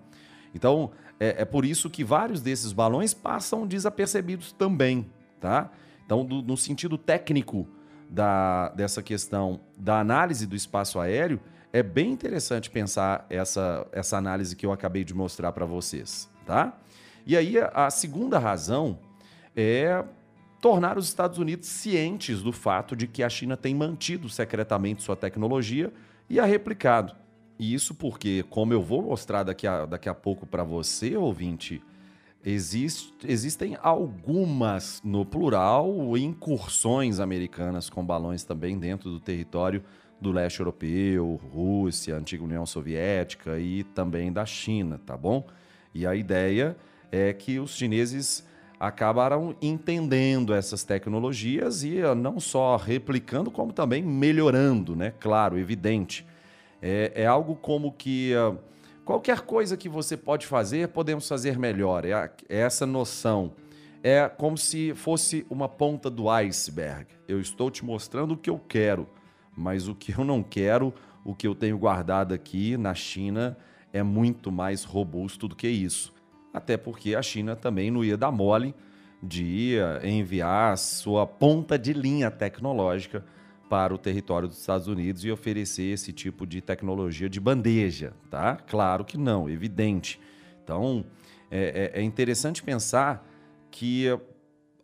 Então, 0.54 0.90
é, 1.20 1.42
é, 1.42 1.44
por 1.44 1.64
isso 1.64 1.90
que 1.90 2.04
vários 2.04 2.40
desses 2.40 2.72
balões 2.72 3.12
passam 3.12 3.66
desapercebidos 3.66 4.52
também, 4.52 5.06
tá? 5.40 5.70
Então, 6.04 6.24
do, 6.24 6.42
no 6.42 6.56
sentido 6.56 6.96
técnico, 6.96 7.66
da, 8.08 8.70
dessa 8.70 9.02
questão 9.02 9.60
da 9.76 10.00
análise 10.00 10.46
do 10.46 10.56
espaço 10.56 10.98
aéreo, 10.98 11.40
é 11.72 11.82
bem 11.82 12.10
interessante 12.10 12.70
pensar 12.70 13.26
essa, 13.28 13.86
essa 13.92 14.16
análise 14.16 14.56
que 14.56 14.64
eu 14.64 14.72
acabei 14.72 15.04
de 15.04 15.12
mostrar 15.12 15.52
para 15.52 15.66
vocês, 15.66 16.30
tá? 16.46 16.78
E 17.26 17.36
aí 17.36 17.56
a 17.74 17.90
segunda 17.90 18.38
razão 18.38 18.98
é 19.54 20.02
tornar 20.60 20.96
os 20.96 21.06
Estados 21.06 21.38
Unidos 21.38 21.68
cientes 21.68 22.42
do 22.42 22.52
fato 22.52 22.96
de 22.96 23.06
que 23.06 23.22
a 23.22 23.28
China 23.28 23.56
tem 23.56 23.74
mantido 23.74 24.28
secretamente 24.28 25.02
sua 25.02 25.14
tecnologia 25.14 25.92
e 26.28 26.40
a 26.40 26.44
replicado. 26.44 27.14
Isso 27.58 27.94
porque, 27.94 28.44
como 28.48 28.72
eu 28.72 28.82
vou 28.82 29.02
mostrar 29.02 29.42
daqui 29.42 29.66
a, 29.66 29.84
daqui 29.84 30.08
a 30.08 30.14
pouco 30.14 30.46
para 30.46 30.62
você, 30.62 31.16
ouvinte, 31.16 31.82
Existe, 32.44 33.12
existem 33.26 33.76
algumas, 33.82 35.02
no 35.04 35.26
plural, 35.26 36.16
incursões 36.16 37.18
americanas 37.18 37.90
com 37.90 38.04
balões 38.04 38.44
também 38.44 38.78
dentro 38.78 39.10
do 39.10 39.18
território 39.18 39.82
do 40.20 40.30
leste 40.30 40.60
europeu, 40.60 41.40
Rússia, 41.52 42.16
antiga 42.16 42.44
União 42.44 42.64
Soviética 42.64 43.58
e 43.58 43.82
também 43.82 44.32
da 44.32 44.46
China, 44.46 45.00
tá 45.04 45.16
bom? 45.16 45.46
E 45.92 46.06
a 46.06 46.14
ideia 46.14 46.76
é 47.10 47.32
que 47.32 47.58
os 47.58 47.76
chineses 47.76 48.46
acabaram 48.78 49.56
entendendo 49.60 50.54
essas 50.54 50.84
tecnologias 50.84 51.82
e 51.82 52.00
não 52.16 52.38
só 52.38 52.76
replicando, 52.76 53.50
como 53.50 53.72
também 53.72 54.02
melhorando, 54.02 54.94
né? 54.94 55.12
Claro, 55.18 55.58
evidente. 55.58 56.24
É, 56.80 57.12
é 57.14 57.26
algo 57.26 57.56
como 57.56 57.92
que. 57.92 58.32
Uh, 58.34 58.58
Qualquer 59.08 59.40
coisa 59.40 59.74
que 59.74 59.88
você 59.88 60.18
pode 60.18 60.46
fazer, 60.46 60.88
podemos 60.88 61.26
fazer 61.26 61.58
melhor. 61.58 62.04
É, 62.04 62.30
é 62.46 62.58
essa 62.58 62.84
noção. 62.84 63.52
É 64.02 64.28
como 64.28 64.58
se 64.58 64.92
fosse 64.94 65.46
uma 65.48 65.66
ponta 65.66 66.10
do 66.10 66.28
iceberg. 66.28 67.06
Eu 67.26 67.40
estou 67.40 67.70
te 67.70 67.82
mostrando 67.82 68.34
o 68.34 68.36
que 68.36 68.50
eu 68.50 68.58
quero, 68.58 69.08
mas 69.56 69.88
o 69.88 69.94
que 69.94 70.12
eu 70.12 70.26
não 70.26 70.42
quero, 70.42 70.92
o 71.24 71.34
que 71.34 71.46
eu 71.46 71.54
tenho 71.54 71.78
guardado 71.78 72.34
aqui 72.34 72.76
na 72.76 72.94
China, 72.94 73.56
é 73.94 74.02
muito 74.02 74.52
mais 74.52 74.84
robusto 74.84 75.48
do 75.48 75.56
que 75.56 75.68
isso. 75.68 76.12
Até 76.52 76.76
porque 76.76 77.14
a 77.14 77.22
China 77.22 77.56
também 77.56 77.90
não 77.90 78.04
ia 78.04 78.14
dar 78.14 78.30
mole 78.30 78.74
de 79.22 79.76
enviar 80.04 80.76
sua 80.76 81.26
ponta 81.26 81.78
de 81.78 81.94
linha 81.94 82.30
tecnológica 82.30 83.24
para 83.68 83.94
o 83.94 83.98
território 83.98 84.48
dos 84.48 84.58
Estados 84.58 84.88
Unidos 84.88 85.24
e 85.24 85.30
oferecer 85.30 85.92
esse 85.92 86.12
tipo 86.12 86.46
de 86.46 86.60
tecnologia 86.60 87.28
de 87.28 87.38
bandeja, 87.38 88.12
tá? 88.30 88.56
Claro 88.56 89.04
que 89.04 89.18
não, 89.18 89.48
evidente. 89.48 90.20
Então, 90.64 91.04
é, 91.50 91.92
é, 91.94 92.00
é 92.00 92.02
interessante 92.02 92.62
pensar 92.62 93.26
que, 93.70 94.06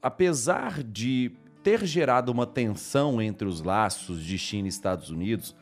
apesar 0.03 0.83
de 0.83 1.33
ter 1.63 1.85
gerado 1.87 2.31
uma 2.31 2.47
tensão 2.47 3.23
entre 3.23 3.49
os 3.49 3.63
laços 3.63 4.23
de 4.23 4.37
China 4.37 4.69
e 4.69 4.71
Estados 4.71 5.09
Unidos, 5.09 5.57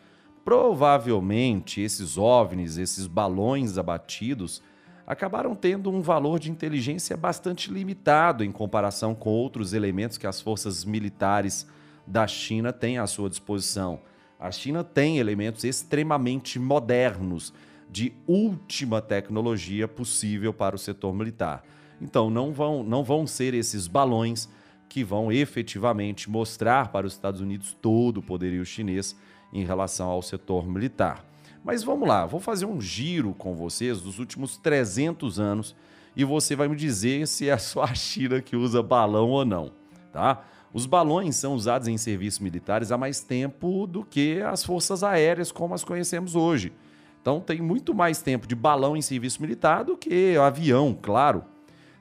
provavelmente 0.45 1.81
esses 1.81 2.19
OVNIs, 2.19 2.77
esses 2.77 3.07
balões 3.07 3.79
abatidos, 3.79 4.61
acabaram 5.07 5.55
tendo 5.55 5.91
um 5.91 6.01
valor 6.01 6.39
de 6.39 6.51
inteligência 6.51 7.17
bastante 7.17 7.73
limitado 7.73 8.43
em 8.43 8.51
comparação 8.51 9.15
com 9.15 9.31
outros 9.31 9.73
elementos 9.73 10.19
que 10.19 10.27
as 10.27 10.41
forças 10.41 10.85
militares 10.85 11.67
da 12.07 12.27
China 12.27 12.73
têm 12.73 12.99
à 12.99 13.07
sua 13.07 13.29
disposição. 13.29 14.01
A 14.39 14.51
China 14.51 14.83
tem 14.83 15.19
elementos 15.19 15.65
extremamente 15.65 16.59
modernos, 16.59 17.53
de 17.91 18.13
última 18.27 19.03
tecnologia 19.03 19.87
possível 19.87 20.53
para 20.53 20.75
o 20.75 20.79
setor 20.79 21.15
militar. 21.15 21.63
Então, 22.01 22.31
não 22.31 22.51
vão, 22.51 22.83
não 22.83 23.05
vão 23.05 23.27
ser 23.27 23.53
esses 23.53 23.87
balões 23.87 24.49
que 24.89 25.05
vão 25.05 25.31
efetivamente 25.31 26.29
mostrar 26.29 26.89
para 26.89 27.07
os 27.07 27.13
Estados 27.13 27.41
Unidos 27.41 27.77
todo 27.81 28.19
o 28.19 28.23
poderio 28.23 28.65
chinês 28.65 29.15
em 29.53 29.65
relação 29.65 30.09
ao 30.09 30.23
setor 30.23 30.67
militar. 30.67 31.25
Mas 31.63 31.85
vamos 31.85 32.09
lá, 32.09 32.27
vou 32.27 32.41
fazer 32.41 32.67
um 32.67 32.81
giro 32.81 33.35
com 33.35 33.55
vocês 33.55 34.01
dos 34.01 34.19
últimos 34.19 34.57
300 34.57 35.39
anos 35.39 35.77
e 36.17 36.25
você 36.25 36.57
vai 36.57 36.67
me 36.69 36.75
dizer 36.75 37.27
se 37.29 37.49
é 37.49 37.57
só 37.57 37.85
a 37.85 37.95
China 37.95 38.41
que 38.41 38.57
usa 38.57 38.83
balão 38.83 39.31
ou 39.31 39.45
não, 39.45 39.71
tá? 40.13 40.45
Os 40.73 40.87
balões 40.87 41.37
são 41.37 41.55
usados 41.55 41.87
em 41.87 41.99
serviços 41.99 42.41
militares 42.41 42.91
há 42.91 42.97
mais 42.97 43.21
tempo 43.21 43.87
do 43.87 44.03
que 44.05 44.41
as 44.41 44.65
forças 44.65 45.03
aéreas 45.03 45.53
como 45.53 45.75
as 45.75 45.85
conhecemos 45.85 46.35
hoje. 46.35 46.73
Então 47.21 47.41
tem 47.41 47.61
muito 47.61 47.95
mais 47.95 48.23
tempo 48.23 48.47
de 48.47 48.55
balão 48.55 48.97
em 48.97 49.03
serviço 49.03 49.41
militar 49.41 49.85
do 49.85 49.97
que 49.97 50.37
avião, 50.37 50.97
claro. 51.01 51.45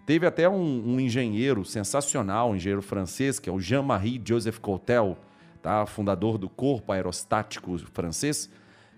Teve 0.06 0.26
até 0.26 0.50
um, 0.50 0.94
um 0.94 1.00
engenheiro 1.00 1.64
sensacional, 1.64 2.50
um 2.50 2.56
engenheiro 2.56 2.82
francês, 2.82 3.40
que 3.40 3.50
é 3.50 3.54
o 3.54 3.60
Jean-Marie 3.60 4.22
Joseph 4.26 4.58
Coutel, 4.58 5.18
tá? 5.62 5.86
fundador 5.86 6.38
do 6.38 6.50
Corpo 6.50 6.92
Aerostático 6.92 7.78
francês, 7.94 8.50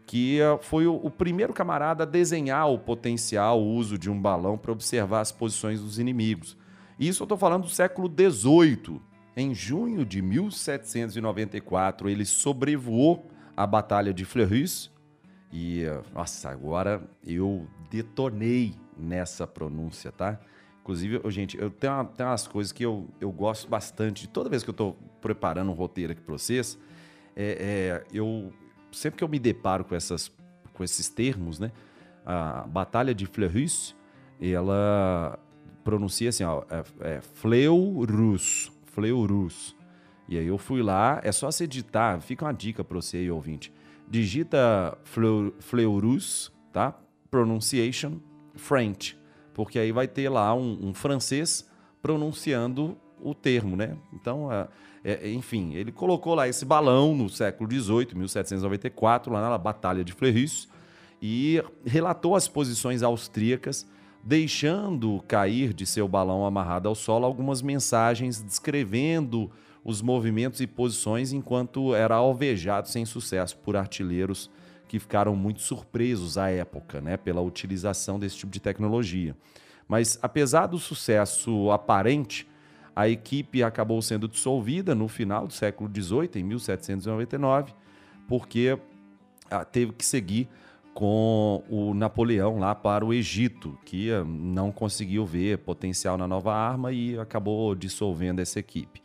que 0.05 0.39
eh, 0.39 0.57
foi 0.61 0.87
o, 0.87 0.95
o 0.95 1.09
primeiro 1.11 1.51
camarada 1.51 2.03
a 2.03 2.05
desenhar 2.05 2.69
o 2.69 2.79
potencial 2.79 3.61
uso 3.61 3.97
de 3.97 4.09
um 4.09 4.19
balão 4.19 4.57
para 4.57 4.71
observar 4.71 5.21
as 5.21 5.31
posições 5.31 5.81
dos 5.81 5.99
inimigos. 5.99 6.57
Isso 6.99 7.23
eu 7.23 7.25
estou 7.25 7.37
falando 7.37 7.63
do 7.63 7.69
século 7.69 8.09
XVIII. 8.09 9.01
Em 9.35 9.53
junho 9.53 10.05
de 10.05 10.21
1794, 10.21 12.09
ele 12.09 12.25
sobrevoou 12.25 13.25
a 13.57 13.65
Batalha 13.65 14.13
de 14.13 14.25
Fleurus 14.25 14.91
e, 15.51 15.83
nossa, 16.13 16.49
agora 16.49 17.01
eu 17.25 17.67
detonei 17.89 18.75
nessa 18.97 19.47
pronúncia, 19.47 20.11
tá? 20.11 20.39
Inclusive, 20.81 21.21
gente, 21.31 21.57
eu 21.57 21.69
tenho, 21.69 21.93
uma, 21.93 22.05
tenho 22.05 22.29
umas 22.29 22.47
coisas 22.47 22.71
que 22.71 22.83
eu, 22.83 23.07
eu 23.21 23.31
gosto 23.31 23.69
bastante. 23.69 24.27
Toda 24.27 24.49
vez 24.49 24.63
que 24.63 24.69
eu 24.69 24.73
estou 24.73 24.97
preparando 25.21 25.71
um 25.71 25.73
roteiro 25.73 26.11
aqui 26.11 26.21
para 26.21 26.33
vocês, 26.33 26.77
é, 27.35 28.03
é, 28.11 28.15
eu 28.15 28.51
sempre 28.91 29.17
que 29.17 29.23
eu 29.23 29.27
me 29.27 29.39
deparo 29.39 29.85
com, 29.85 29.95
essas, 29.95 30.31
com 30.73 30.83
esses 30.83 31.09
termos, 31.09 31.59
né? 31.59 31.71
A 32.25 32.67
Batalha 32.67 33.13
de 33.13 33.25
Fleurus, 33.25 33.95
ela 34.41 35.39
pronuncia 35.83 36.29
assim, 36.29 36.43
ó, 36.43 36.63
é, 36.69 37.15
é 37.15 37.21
Fleurus, 37.21 38.71
Fleurus. 38.93 39.75
E 40.27 40.37
aí 40.37 40.47
eu 40.47 40.57
fui 40.57 40.81
lá, 40.81 41.19
é 41.23 41.31
só 41.31 41.51
você 41.51 41.67
digitar, 41.67 42.21
fica 42.21 42.45
uma 42.45 42.53
dica 42.53 42.83
para 42.83 42.95
você 42.95 43.17
aí, 43.17 43.31
ouvinte. 43.31 43.73
Digita 44.07 44.97
Fleurus, 45.59 46.51
tá? 46.71 46.97
Pronunciation 47.29 48.19
French, 48.55 49.17
porque 49.53 49.79
aí 49.79 49.91
vai 49.91 50.07
ter 50.07 50.29
lá 50.29 50.53
um, 50.53 50.89
um 50.89 50.93
francês 50.93 51.67
pronunciando 52.01 52.97
o 53.19 53.33
termo, 53.33 53.75
né? 53.75 53.97
Então, 54.13 54.51
é, 54.51 54.67
é, 55.03 55.29
enfim, 55.31 55.73
ele 55.73 55.91
colocou 55.91 56.35
lá 56.35 56.47
esse 56.47 56.65
balão 56.65 57.15
no 57.15 57.29
século 57.29 57.69
XVIII, 57.69 58.15
1794, 58.15 59.31
lá 59.31 59.49
na 59.49 59.57
Batalha 59.57 60.03
de 60.03 60.13
Fleurus, 60.13 60.67
e 61.21 61.63
relatou 61.85 62.35
as 62.35 62.47
posições 62.47 63.01
austríacas 63.01 63.87
deixando 64.23 65.21
cair 65.27 65.73
de 65.73 65.85
seu 65.85 66.07
balão 66.07 66.45
amarrado 66.45 66.87
ao 66.87 66.95
solo 66.95 67.25
algumas 67.25 67.61
mensagens 67.61 68.41
descrevendo 68.41 69.51
os 69.83 70.01
movimentos 70.01 70.61
e 70.61 70.67
posições 70.67 71.33
enquanto 71.33 71.93
era 71.93 72.15
alvejado 72.15 72.87
sem 72.87 73.05
sucesso 73.05 73.57
por 73.57 73.75
artilheiros 73.75 74.49
que 74.87 74.97
ficaram 74.97 75.35
muito 75.35 75.61
surpresos 75.61 76.37
à 76.37 76.49
época, 76.49 77.01
né, 77.01 77.17
pela 77.17 77.41
utilização 77.41 78.17
desse 78.17 78.37
tipo 78.37 78.51
de 78.51 78.61
tecnologia. 78.61 79.35
Mas 79.87 80.17
apesar 80.21 80.67
do 80.67 80.77
sucesso 80.77 81.69
aparente, 81.71 82.47
a 82.95 83.09
equipe 83.09 83.61
acabou 83.61 84.01
sendo 84.01 84.27
dissolvida 84.27 84.95
no 84.95 85.07
final 85.07 85.47
do 85.47 85.53
século 85.53 85.89
XVIII, 85.93 86.29
em 86.35 86.43
1799, 86.43 87.73
porque 88.27 88.77
ah, 89.49 89.65
teve 89.65 89.91
que 89.93 90.05
seguir 90.05 90.47
com 90.93 91.63
o 91.69 91.93
Napoleão 91.93 92.59
lá 92.59 92.75
para 92.75 93.03
o 93.03 93.13
Egito, 93.13 93.77
que 93.83 94.11
eh, 94.11 94.23
não 94.23 94.71
conseguiu 94.71 95.25
ver 95.25 95.57
potencial 95.59 96.17
na 96.17 96.27
nova 96.27 96.53
arma 96.53 96.91
e 96.91 97.17
acabou 97.17 97.73
dissolvendo 97.73 98.39
essa 98.39 98.59
equipe. 98.59 99.01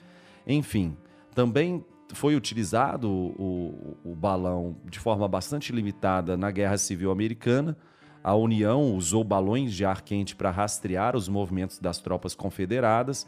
Enfim, 0.46 0.96
também 1.34 1.84
foi 2.12 2.36
utilizado 2.36 3.10
o, 3.10 3.96
o, 4.04 4.14
balão 4.14 4.76
de 4.84 4.98
forma 4.98 5.28
bastante 5.28 5.72
limitada 5.72 6.36
na 6.36 6.50
Guerra 6.50 6.78
Civil 6.78 7.10
Americana. 7.10 7.76
A 8.22 8.34
União 8.34 8.94
usou 8.94 9.22
balões 9.22 9.72
de 9.72 9.84
ar 9.84 10.02
quente 10.02 10.34
para 10.34 10.50
rastrear 10.50 11.16
os 11.16 11.28
movimentos 11.28 11.78
das 11.78 11.98
tropas 11.98 12.34
confederadas. 12.34 13.26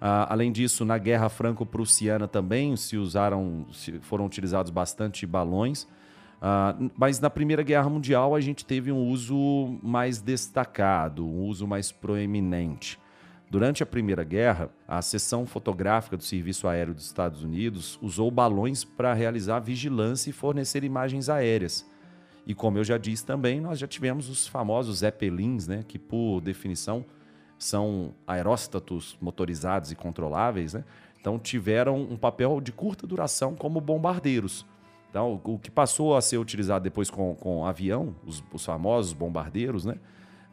Ah, 0.00 0.26
além 0.32 0.50
disso, 0.50 0.84
na 0.84 0.98
Guerra 0.98 1.28
Franco-Prussiana 1.28 2.26
também 2.26 2.76
se 2.76 2.96
usaram, 2.96 3.66
se 3.72 4.00
foram 4.00 4.26
utilizados 4.26 4.70
bastante 4.70 5.26
balões. 5.26 5.86
Uh, 6.42 6.90
mas 6.96 7.20
na 7.20 7.30
Primeira 7.30 7.62
Guerra 7.62 7.88
Mundial 7.88 8.34
a 8.34 8.40
gente 8.40 8.66
teve 8.66 8.90
um 8.90 9.08
uso 9.08 9.78
mais 9.80 10.20
destacado, 10.20 11.24
um 11.24 11.44
uso 11.44 11.68
mais 11.68 11.92
proeminente. 11.92 12.98
Durante 13.48 13.80
a 13.80 13.86
Primeira 13.86 14.24
Guerra, 14.24 14.68
a 14.88 15.00
seção 15.00 15.46
fotográfica 15.46 16.16
do 16.16 16.24
Serviço 16.24 16.66
Aéreo 16.66 16.94
dos 16.94 17.04
Estados 17.04 17.44
Unidos 17.44 17.96
usou 18.02 18.28
balões 18.28 18.82
para 18.82 19.12
realizar 19.14 19.60
vigilância 19.60 20.30
e 20.30 20.32
fornecer 20.32 20.82
imagens 20.82 21.28
aéreas. 21.28 21.88
E 22.44 22.54
como 22.54 22.76
eu 22.76 22.82
já 22.82 22.98
disse 22.98 23.24
também, 23.24 23.60
nós 23.60 23.78
já 23.78 23.86
tivemos 23.86 24.28
os 24.28 24.48
famosos 24.48 24.98
Zeppelins, 24.98 25.68
né, 25.68 25.84
que 25.86 25.96
por 25.96 26.40
definição 26.40 27.04
são 27.56 28.14
aeróstatos 28.26 29.16
motorizados 29.20 29.92
e 29.92 29.94
controláveis, 29.94 30.74
né? 30.74 30.82
Então 31.20 31.38
tiveram 31.38 32.00
um 32.00 32.16
papel 32.16 32.60
de 32.60 32.72
curta 32.72 33.06
duração 33.06 33.54
como 33.54 33.80
bombardeiros. 33.80 34.66
Então, 35.12 35.38
o 35.44 35.58
que 35.58 35.70
passou 35.70 36.16
a 36.16 36.22
ser 36.22 36.38
utilizado 36.38 36.82
depois 36.82 37.10
com, 37.10 37.34
com 37.34 37.66
avião, 37.66 38.16
os, 38.26 38.42
os 38.50 38.64
famosos 38.64 39.12
bombardeiros, 39.12 39.84
né? 39.84 39.96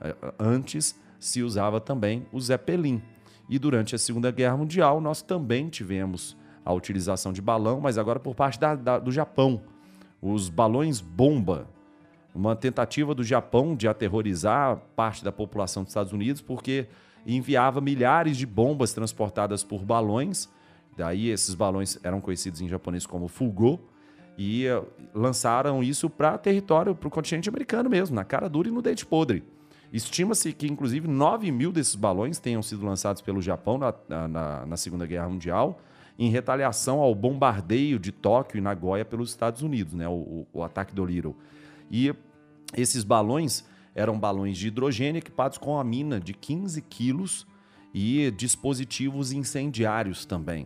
É, 0.02 0.14
antes 0.38 1.00
se 1.18 1.42
usava 1.42 1.80
também 1.80 2.28
o 2.30 2.42
Zeppelin. 2.42 3.02
E 3.48 3.58
durante 3.58 3.96
a 3.96 3.98
Segunda 3.98 4.30
Guerra 4.32 4.58
Mundial, 4.58 5.00
nós 5.00 5.22
também 5.22 5.70
tivemos 5.70 6.36
a 6.66 6.74
utilização 6.74 7.32
de 7.32 7.42
balão, 7.42 7.80
mas 7.80 7.98
agora 7.98 8.20
por 8.20 8.36
parte 8.36 8.60
da, 8.60 8.76
da, 8.76 9.00
do 9.00 9.14
Japão. 9.14 9.62
Os 10.22 10.50
balões 10.50 11.00
bomba, 11.00 11.70
uma 12.36 12.54
tentativa 12.54 13.16
do 13.16 13.24
Japão 13.24 13.78
de 13.78 13.88
aterrorizar 13.88 14.76
parte 14.94 15.24
da 15.24 15.32
população 15.32 15.84
dos 15.84 15.92
Estados 15.92 16.12
Unidos, 16.12 16.42
porque 16.42 16.86
enviava 17.26 17.80
milhares 17.80 18.36
de 18.36 18.46
bombas 18.46 18.92
transportadas 18.92 19.64
por 19.64 19.86
balões. 19.86 20.50
Daí 20.98 21.30
esses 21.30 21.56
balões 21.56 21.98
eram 22.04 22.20
conhecidos 22.20 22.60
em 22.60 22.68
japonês 22.68 23.06
como 23.06 23.30
Fugo, 23.30 23.80
e 24.40 24.66
eh, 24.66 24.82
lançaram 25.14 25.84
isso 25.84 26.10
para 26.10 26.38
território, 26.38 26.96
para 26.96 27.10
o 27.10 27.12
continente 27.12 27.50
americano 27.50 27.90
mesmo, 27.90 28.16
na 28.16 28.24
cara 28.24 28.48
dura 28.48 28.70
e 28.70 28.72
no 28.72 28.82
dente 28.82 29.06
podre. 29.06 29.44
Estima-se 29.92 30.54
que, 30.54 30.66
inclusive, 30.66 31.10
9 31.10 31.52
mil 31.52 31.74
desses 31.74 31.94
balões 31.94 32.40
tenham 32.40 32.62
sido 32.62 32.86
lançados 32.86 33.22
pelo 33.22 33.42
Japão 33.42 33.78
na, 33.78 33.94
na, 34.08 34.66
na, 34.66 34.78
Segunda 34.78 35.06
Guerra 35.06 35.28
Mundial, 35.28 35.82
em 36.18 36.30
retaliação 36.30 37.02
ao 37.02 37.14
bombardeio 37.14 38.00
de 38.00 38.14
Tóquio 38.14 38.60
e 38.60 38.62
Nagoya 38.62 39.04
pelos 39.04 39.30
Estados 39.30 39.62
Unidos, 39.62 39.94
né, 39.94 40.08
o, 40.08 40.48
o 40.54 40.64
ataque 40.64 40.96
do 40.96 41.06
Little. 41.06 41.36
E 41.92 42.14
esses 42.78 43.04
balões 43.04 43.66
eram 43.94 44.18
balões 44.18 44.58
de 44.58 44.68
hidrogênio 44.68 45.20
equipados 45.20 45.58
com 45.58 45.78
a 45.78 45.84
mina 45.84 46.18
de 46.18 46.34
15 46.34 46.82
quilos 46.84 47.46
e 47.94 48.32
dispositivos 48.32 49.34
incendiários 49.34 50.26
também. 50.26 50.66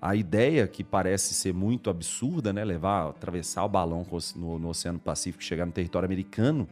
A 0.00 0.16
ideia 0.16 0.66
que 0.66 0.82
parece 0.82 1.34
ser 1.34 1.52
muito 1.52 1.90
absurda, 1.90 2.52
né, 2.52 2.64
levar, 2.64 3.10
atravessar 3.10 3.64
o 3.64 3.68
balão 3.68 4.06
no, 4.34 4.58
no 4.58 4.68
Oceano 4.68 4.98
Pacífico 4.98 5.42
e 5.42 5.46
chegar 5.46 5.66
no 5.66 5.72
território 5.72 6.06
americano, 6.06 6.66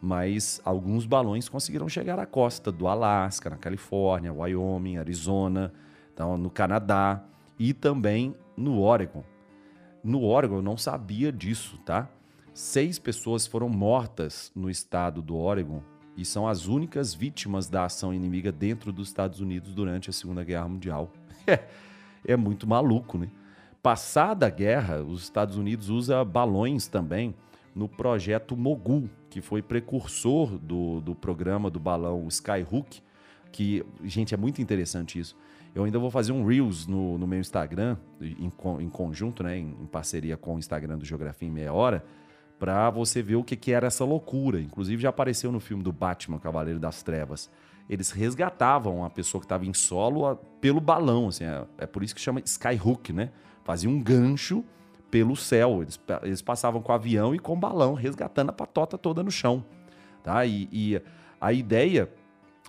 mas 0.00 0.60
alguns 0.64 1.04
balões 1.04 1.48
conseguiram 1.48 1.88
chegar 1.88 2.20
à 2.20 2.26
costa 2.26 2.70
do 2.70 2.86
Alasca, 2.86 3.50
na 3.50 3.56
Califórnia, 3.56 4.32
Wyoming, 4.32 4.96
Arizona, 4.96 5.72
então, 6.14 6.38
no 6.38 6.50
Canadá 6.50 7.24
e 7.58 7.74
também 7.74 8.34
no 8.56 8.80
Oregon. 8.80 9.24
No 10.02 10.22
Oregon 10.22 10.56
eu 10.56 10.62
não 10.62 10.76
sabia 10.76 11.32
disso, 11.32 11.78
tá? 11.78 12.08
Seis 12.54 12.98
pessoas 12.98 13.44
foram 13.44 13.68
mortas 13.68 14.52
no 14.54 14.70
estado 14.70 15.20
do 15.20 15.36
Oregon 15.36 15.82
e 16.16 16.24
são 16.24 16.46
as 16.46 16.66
únicas 16.66 17.12
vítimas 17.12 17.68
da 17.68 17.84
ação 17.84 18.14
inimiga 18.14 18.52
dentro 18.52 18.92
dos 18.92 19.08
Estados 19.08 19.40
Unidos 19.40 19.74
durante 19.74 20.10
a 20.10 20.12
Segunda 20.12 20.44
Guerra 20.44 20.68
Mundial. 20.68 21.12
é 22.24 22.36
muito 22.36 22.66
maluco, 22.66 23.18
né? 23.18 23.28
Passada 23.82 24.46
a 24.46 24.50
guerra, 24.50 25.02
os 25.02 25.22
Estados 25.22 25.56
Unidos 25.56 25.88
usa 25.88 26.24
balões 26.24 26.88
também 26.88 27.34
no 27.74 27.88
projeto 27.88 28.56
Mogul, 28.56 29.08
que 29.30 29.40
foi 29.40 29.62
precursor 29.62 30.58
do, 30.58 31.00
do 31.00 31.14
programa 31.14 31.70
do 31.70 31.78
balão 31.78 32.26
Skyhook, 32.28 33.00
que, 33.52 33.84
gente, 34.04 34.34
é 34.34 34.36
muito 34.36 34.60
interessante 34.60 35.18
isso. 35.18 35.36
Eu 35.74 35.84
ainda 35.84 35.98
vou 35.98 36.10
fazer 36.10 36.32
um 36.32 36.44
Reels 36.44 36.86
no, 36.86 37.16
no 37.18 37.26
meu 37.26 37.38
Instagram, 37.38 37.96
em, 38.20 38.50
em 38.80 38.88
conjunto, 38.88 39.42
né, 39.42 39.56
em, 39.56 39.76
em, 39.80 39.86
parceria 39.86 40.36
com 40.36 40.56
o 40.56 40.58
Instagram 40.58 40.98
do 40.98 41.04
Geografia 41.04 41.48
em 41.48 41.52
Meia 41.52 41.72
Hora, 41.72 42.04
para 42.58 42.90
você 42.90 43.22
ver 43.22 43.36
o 43.36 43.44
que, 43.44 43.54
que 43.54 43.70
era 43.70 43.86
essa 43.86 44.04
loucura. 44.04 44.60
Inclusive 44.60 45.00
já 45.00 45.10
apareceu 45.10 45.52
no 45.52 45.60
filme 45.60 45.82
do 45.82 45.92
Batman, 45.92 46.38
Cavaleiro 46.38 46.80
das 46.80 47.02
Trevas. 47.02 47.48
Eles 47.88 48.10
resgatavam 48.10 49.04
a 49.04 49.10
pessoa 49.10 49.40
que 49.40 49.46
estava 49.46 49.64
em 49.64 49.72
solo 49.72 50.36
pelo 50.60 50.80
balão, 50.80 51.28
assim, 51.28 51.44
é, 51.44 51.64
é 51.78 51.86
por 51.86 52.02
isso 52.02 52.14
que 52.14 52.20
chama 52.20 52.40
Skyhook, 52.40 53.12
né? 53.12 53.30
Fazia 53.64 53.88
um 53.88 54.00
gancho 54.00 54.64
pelo 55.10 55.36
céu. 55.36 55.82
Eles, 55.82 55.98
eles 56.22 56.42
passavam 56.42 56.82
com 56.82 56.92
avião 56.92 57.34
e 57.34 57.38
com 57.38 57.58
balão, 57.58 57.94
resgatando 57.94 58.50
a 58.50 58.52
patota 58.52 58.98
toda 58.98 59.22
no 59.22 59.30
chão. 59.30 59.64
Tá? 60.22 60.44
E, 60.44 60.68
e 60.72 61.02
a 61.40 61.52
ideia 61.52 62.10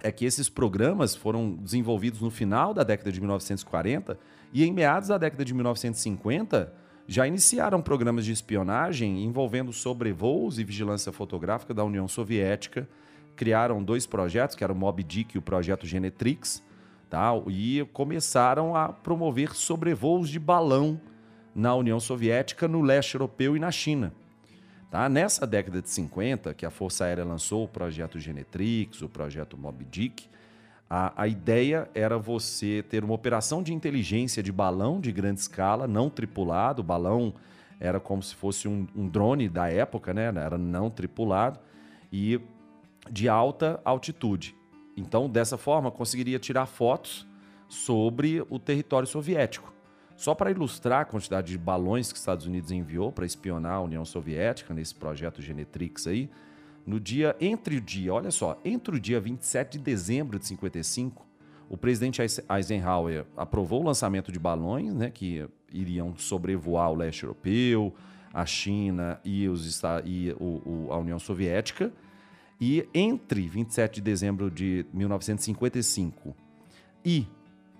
é 0.01 0.11
que 0.11 0.25
esses 0.25 0.49
programas 0.49 1.15
foram 1.15 1.55
desenvolvidos 1.55 2.21
no 2.21 2.29
final 2.29 2.73
da 2.73 2.83
década 2.83 3.11
de 3.11 3.19
1940 3.19 4.17
e 4.53 4.63
em 4.63 4.71
meados 4.71 5.09
da 5.09 5.17
década 5.17 5.43
de 5.43 5.53
1950 5.53 6.73
já 7.07 7.27
iniciaram 7.27 7.81
programas 7.81 8.23
de 8.23 8.31
espionagem 8.31 9.23
envolvendo 9.23 9.73
sobrevoos 9.73 10.59
e 10.59 10.63
vigilância 10.63 11.11
fotográfica 11.11 11.73
da 11.73 11.83
União 11.83 12.07
Soviética. 12.07 12.87
Criaram 13.39 13.81
dois 13.81 14.05
projetos, 14.05 14.53
que 14.53 14.65
eram 14.65 14.75
o 14.75 14.77
Mob 14.77 15.01
Dick 15.01 15.33
e 15.33 15.39
o 15.39 15.41
projeto 15.41 15.87
Genetrix, 15.87 16.61
tá? 17.09 17.31
e 17.47 17.87
começaram 17.93 18.75
a 18.75 18.89
promover 18.89 19.55
sobrevoos 19.55 20.27
de 20.27 20.37
balão 20.37 20.99
na 21.55 21.73
União 21.73 22.01
Soviética, 22.01 22.67
no 22.67 22.81
leste 22.81 23.15
europeu 23.15 23.55
e 23.55 23.59
na 23.59 23.71
China. 23.71 24.11
Tá? 24.91 25.07
Nessa 25.07 25.47
década 25.47 25.81
de 25.81 25.89
50, 25.89 26.53
que 26.53 26.65
a 26.65 26.69
Força 26.69 27.05
Aérea 27.05 27.23
lançou 27.23 27.63
o 27.63 27.67
projeto 27.69 28.19
Genetrix, 28.19 29.01
o 29.01 29.07
projeto 29.07 29.57
Moby 29.57 29.85
Dick, 29.85 30.27
a, 30.89 31.13
a 31.15 31.25
ideia 31.25 31.89
era 31.95 32.17
você 32.17 32.83
ter 32.89 33.05
uma 33.05 33.13
operação 33.13 33.63
de 33.63 33.73
inteligência 33.73 34.43
de 34.43 34.51
balão 34.51 34.99
de 34.99 35.13
grande 35.13 35.39
escala, 35.39 35.87
não 35.87 36.09
tripulado. 36.09 36.81
O 36.81 36.83
balão 36.83 37.33
era 37.79 38.01
como 38.01 38.21
se 38.21 38.35
fosse 38.35 38.67
um, 38.67 38.85
um 38.93 39.07
drone 39.07 39.47
da 39.47 39.69
época, 39.69 40.13
né? 40.13 40.25
era 40.25 40.57
não 40.57 40.89
tripulado, 40.89 41.57
e 42.11 42.41
de 43.11 43.29
alta 43.29 43.79
altitude. 43.83 44.55
Então, 44.95 45.29
dessa 45.29 45.57
forma, 45.57 45.91
conseguiria 45.91 46.39
tirar 46.39 46.65
fotos 46.65 47.27
sobre 47.67 48.45
o 48.49 48.59
território 48.59 49.07
soviético. 49.07 49.73
Só 50.17 50.35
para 50.35 50.51
ilustrar 50.51 51.01
a 51.01 51.05
quantidade 51.05 51.51
de 51.51 51.57
balões 51.57 52.11
que 52.11 52.15
os 52.15 52.21
Estados 52.21 52.45
Unidos 52.45 52.71
enviou 52.71 53.11
para 53.11 53.25
espionar 53.25 53.75
a 53.75 53.81
União 53.81 54.03
Soviética 54.03 54.73
nesse 54.73 54.93
projeto 54.93 55.41
Genetrix 55.41 56.07
aí, 56.07 56.29
no 56.85 56.99
dia 56.99 57.35
entre 57.39 57.77
o 57.77 57.81
dia, 57.81 58.13
olha 58.13 58.31
só, 58.31 58.59
entre 58.65 58.95
o 58.95 58.99
dia 58.99 59.19
27 59.19 59.77
de 59.77 59.83
dezembro 59.83 60.39
de 60.39 60.47
55, 60.47 61.25
o 61.69 61.77
presidente 61.77 62.19
Eisenhower 62.49 63.25
aprovou 63.37 63.81
o 63.81 63.85
lançamento 63.85 64.31
de 64.31 64.39
balões, 64.39 64.93
né, 64.93 65.11
que 65.11 65.47
iriam 65.71 66.17
sobrevoar 66.17 66.91
o 66.91 66.95
leste 66.95 67.23
europeu, 67.23 67.93
a 68.33 68.45
China 68.45 69.19
e, 69.23 69.47
os, 69.47 69.81
e 70.03 70.35
o, 70.39 70.87
o, 70.87 70.91
a 70.91 70.97
União 70.97 71.19
Soviética. 71.19 71.93
E 72.61 72.87
entre 72.93 73.47
27 73.47 73.95
de 73.95 74.01
dezembro 74.01 74.51
de 74.51 74.85
1955 74.93 76.35
e 77.05 77.25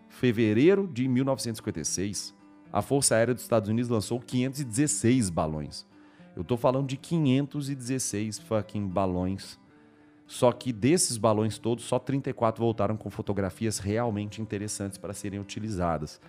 fevereiro 0.08 0.88
de 0.88 1.06
1956, 1.06 2.34
a 2.72 2.82
Força 2.82 3.16
Aérea 3.16 3.34
dos 3.34 3.44
Estados 3.44 3.70
Unidos 3.70 3.90
lançou 3.90 4.22
516 4.22 5.30
balões. 5.30 5.86
Eu 6.34 6.46
tô 6.46 6.56
falando 6.56 6.88
de 6.88 6.96
516 6.96 8.40
fucking 8.40 8.88
balões. 8.88 9.60
Só 10.26 10.52
que 10.52 10.72
desses 10.72 11.18
balões 11.18 11.58
todos, 11.58 11.84
só 11.84 12.00
34 12.00 12.64
voltaram 12.64 12.96
com 12.96 13.10
fotografias 13.10 13.80
realmente 13.80 14.42
interessantes 14.42 14.98
para 14.98 15.14
serem 15.14 15.40
utilizadas. 15.40 16.22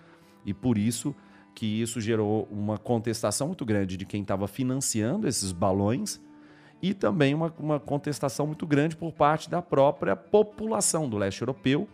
E 0.45 0.53
por 0.53 0.77
isso 0.77 1.15
que 1.55 1.81
isso 1.81 2.01
gerou 2.01 2.47
uma 2.51 2.77
contestação 2.77 3.47
muito 3.47 3.63
grande 3.63 3.95
de 3.95 4.05
quem 4.05 4.23
estava 4.23 4.47
financiando 4.47 5.27
esses 5.27 5.51
balões 5.53 6.19
e 6.81 6.93
também 6.93 7.33
uma, 7.33 7.53
uma 7.59 7.79
contestação 7.79 8.47
muito 8.47 8.65
grande 8.65 8.95
por 8.95 9.11
parte 9.11 9.49
da 9.49 9.61
própria 9.61 10.15
população 10.15 11.07
do 11.07 11.17
leste 11.17 11.41
europeu 11.41 11.87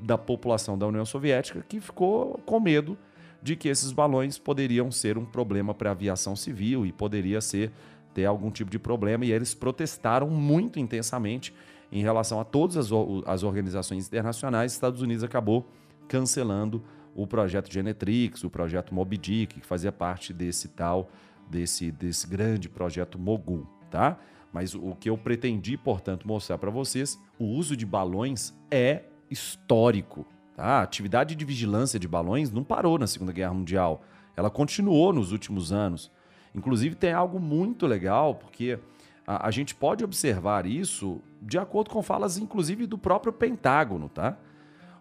da 0.00 0.16
população 0.16 0.78
da 0.78 0.86
União 0.86 1.04
Soviética 1.04 1.64
que 1.68 1.80
ficou 1.80 2.38
com 2.46 2.60
medo 2.60 2.96
de 3.42 3.56
que 3.56 3.68
esses 3.68 3.90
balões 3.90 4.38
poderiam 4.38 4.90
ser 4.90 5.16
um 5.18 5.24
problema 5.24 5.74
para 5.74 5.90
a 5.90 5.92
aviação 5.92 6.36
civil 6.36 6.84
e 6.84 6.92
poderia 6.92 7.40
ser 7.40 7.72
ter 8.14 8.24
algum 8.24 8.50
tipo 8.50 8.70
de 8.70 8.78
problema 8.78 9.24
e 9.24 9.32
eles 9.32 9.54
protestaram 9.54 10.28
muito 10.28 10.78
intensamente 10.78 11.54
em 11.92 12.02
relação 12.02 12.40
a 12.40 12.44
todas 12.44 12.76
as, 12.76 12.90
as 13.26 13.42
organizações 13.42 14.06
internacionais. 14.06 14.72
Estados 14.72 15.00
Unidos 15.02 15.24
acabou 15.24 15.66
cancelando 16.08 16.82
o 17.14 17.26
projeto 17.26 17.72
Genetrix, 17.72 18.44
o 18.44 18.50
projeto 18.50 18.94
Moby 18.94 19.16
Dick, 19.16 19.60
que 19.60 19.66
fazia 19.66 19.90
parte 19.90 20.32
desse 20.32 20.68
tal, 20.68 21.10
desse, 21.48 21.90
desse 21.90 22.26
grande 22.26 22.68
projeto 22.68 23.18
Mogul, 23.18 23.66
tá? 23.90 24.18
Mas 24.52 24.74
o 24.74 24.96
que 24.98 25.08
eu 25.08 25.16
pretendi, 25.16 25.76
portanto, 25.76 26.26
mostrar 26.26 26.58
para 26.58 26.70
vocês, 26.70 27.20
o 27.38 27.44
uso 27.44 27.76
de 27.76 27.86
balões 27.86 28.54
é 28.70 29.04
histórico. 29.30 30.26
Tá? 30.56 30.64
A 30.64 30.82
atividade 30.82 31.34
de 31.34 31.44
vigilância 31.44 31.98
de 31.98 32.08
balões 32.08 32.50
não 32.50 32.64
parou 32.64 32.98
na 32.98 33.06
Segunda 33.06 33.32
Guerra 33.32 33.54
Mundial. 33.54 34.02
Ela 34.36 34.50
continuou 34.50 35.12
nos 35.12 35.32
últimos 35.32 35.72
anos. 35.72 36.10
Inclusive, 36.54 36.96
tem 36.96 37.12
algo 37.12 37.38
muito 37.38 37.86
legal, 37.86 38.34
porque 38.34 38.78
a, 39.26 39.46
a 39.46 39.50
gente 39.50 39.74
pode 39.74 40.02
observar 40.02 40.66
isso 40.66 41.20
de 41.40 41.58
acordo 41.58 41.90
com 41.90 42.02
falas, 42.02 42.36
inclusive, 42.36 42.86
do 42.86 42.98
próprio 42.98 43.32
Pentágono. 43.32 44.08
Tá? 44.08 44.36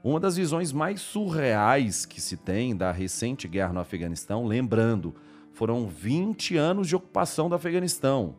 Uma 0.04 0.20
das 0.20 0.38
visões 0.38 0.72
mais 0.72 1.02
surreais 1.02 2.06
que 2.06 2.22
se 2.22 2.38
tem 2.38 2.76
da 2.76 2.92
recente 2.92 3.48
guerra 3.48 3.74
no 3.74 3.80
Afeganistão, 3.80 4.46
lembrando, 4.46 5.16
foram 5.54 5.88
20 5.88 6.56
anos 6.56 6.88
de 6.88 6.96
ocupação 6.96 7.50
do 7.50 7.56
Afeganistão. 7.56 8.36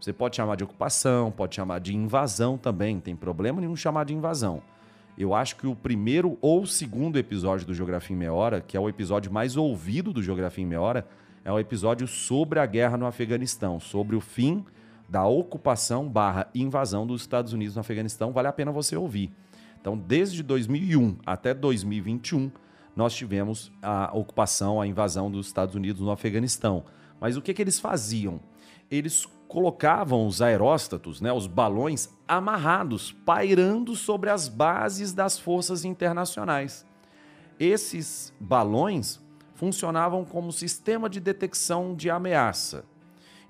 Você 0.00 0.12
pode 0.12 0.36
chamar 0.36 0.56
de 0.56 0.64
ocupação, 0.64 1.30
pode 1.30 1.54
chamar 1.54 1.78
de 1.78 1.94
invasão 1.94 2.56
também, 2.56 2.98
tem 2.98 3.14
problema 3.14 3.60
nenhum 3.60 3.76
chamar 3.76 4.04
de 4.04 4.14
invasão. 4.14 4.62
Eu 5.18 5.34
acho 5.34 5.56
que 5.56 5.66
o 5.66 5.76
primeiro 5.76 6.38
ou 6.40 6.64
segundo 6.64 7.18
episódio 7.18 7.66
do 7.66 7.74
Geografia 7.74 8.16
em 8.16 8.18
Meia 8.18 8.32
Hora, 8.32 8.62
que 8.62 8.76
é 8.76 8.80
o 8.80 8.88
episódio 8.88 9.30
mais 9.30 9.56
ouvido 9.58 10.12
do 10.12 10.22
Geografia 10.22 10.64
em 10.64 10.66
Meia 10.66 10.80
Hora, 10.80 11.06
é 11.44 11.52
o 11.52 11.58
episódio 11.58 12.06
sobre 12.06 12.58
a 12.58 12.64
guerra 12.64 12.96
no 12.96 13.04
Afeganistão, 13.04 13.78
sobre 13.78 14.16
o 14.16 14.20
fim 14.20 14.64
da 15.06 15.26
ocupação 15.26 16.08
barra 16.08 16.48
invasão 16.54 17.06
dos 17.06 17.20
Estados 17.20 17.52
Unidos 17.52 17.74
no 17.74 17.80
Afeganistão. 17.80 18.32
Vale 18.32 18.48
a 18.48 18.52
pena 18.52 18.72
você 18.72 18.96
ouvir. 18.96 19.30
Então, 19.78 19.98
desde 19.98 20.42
2001 20.42 21.18
até 21.26 21.52
2021, 21.52 22.50
nós 22.96 23.14
tivemos 23.14 23.72
a 23.82 24.10
ocupação, 24.16 24.80
a 24.80 24.86
invasão 24.86 25.30
dos 25.30 25.46
Estados 25.46 25.74
Unidos 25.74 26.00
no 26.00 26.10
Afeganistão. 26.10 26.84
Mas 27.20 27.36
o 27.36 27.42
que, 27.42 27.52
que 27.52 27.60
eles 27.60 27.78
faziam? 27.78 28.40
Eles 28.90 29.26
colocavam 29.50 30.28
os 30.28 30.40
aeróstatos, 30.40 31.20
né, 31.20 31.32
os 31.32 31.48
balões, 31.48 32.08
amarrados, 32.28 33.10
pairando 33.10 33.96
sobre 33.96 34.30
as 34.30 34.46
bases 34.46 35.12
das 35.12 35.40
forças 35.40 35.84
internacionais. 35.84 36.86
Esses 37.58 38.32
balões 38.38 39.20
funcionavam 39.56 40.24
como 40.24 40.52
sistema 40.52 41.10
de 41.10 41.18
detecção 41.18 41.96
de 41.96 42.08
ameaça. 42.08 42.84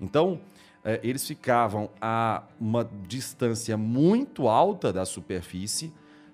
Então, 0.01 0.41
eh, 0.83 1.01
eles 1.03 1.27
ficavam 1.27 1.91
a 2.01 2.45
uma 2.59 2.89
distância 3.07 3.77
muito 3.77 4.49
alta 4.49 4.91
da 4.91 5.05
superfície, 5.05 5.93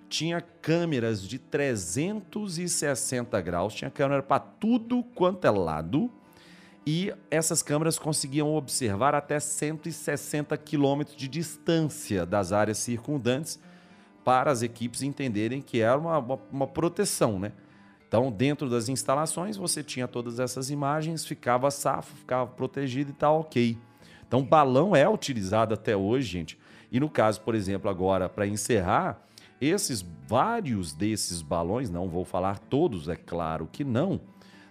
tinha 0.09 0.41
câmeras 0.41 1.21
de 1.21 1.41
360 1.41 3.41
graus, 3.41 3.75
tinha 3.75 3.91
câmera 3.91 4.23
para 4.23 4.39
tudo 4.39 5.03
quanto 5.03 5.45
é 5.45 5.51
lado 5.51 6.09
e 6.87 7.13
essas 7.29 7.63
câmeras 7.63 7.99
conseguiam 7.99 8.55
observar 8.55 9.13
até 9.13 9.41
160 9.41 10.57
quilômetros 10.57 11.17
de 11.17 11.27
distância 11.27 12.25
das 12.25 12.53
áreas 12.53 12.79
circundantes 12.79 13.59
para 14.25 14.53
as 14.53 14.63
equipes 14.63 15.03
entenderem 15.03 15.61
que 15.61 15.81
era 15.81 15.99
uma, 15.99 16.19
uma, 16.19 16.39
uma, 16.53 16.67
proteção, 16.67 17.41
né? 17.41 17.53
Então, 18.07 18.31
dentro 18.31 18.71
das 18.71 18.89
instalações, 18.89 19.57
você 19.57 19.83
tinha 19.83 20.07
todas 20.07 20.39
essas 20.39 20.71
imagens, 20.71 21.27
ficava 21.27 21.71
safo, 21.73 22.15
ficava 22.17 22.47
protegido 22.47 23.11
e 23.11 23.15
tá 23.15 23.31
ok. 23.31 23.77
Então, 24.27 24.45
balão 24.45 24.95
é 24.95 25.09
utilizado 25.09 25.75
até 25.75 25.97
hoje, 25.97 26.29
gente. 26.29 26.59
E 26.91 27.01
no 27.01 27.11
caso, 27.11 27.41
por 27.41 27.57
exemplo, 27.57 27.91
agora, 27.91 28.29
para 28.29 28.47
encerrar, 28.47 29.21
esses 29.61 30.05
vários 30.29 30.93
desses 30.93 31.43
balões, 31.43 31.91
não 31.91 32.09
vou 32.09 32.25
falar 32.25 32.59
todos, 32.61 33.09
é 33.09 33.17
claro 33.17 33.69
que 33.71 33.83
não, 33.83 34.21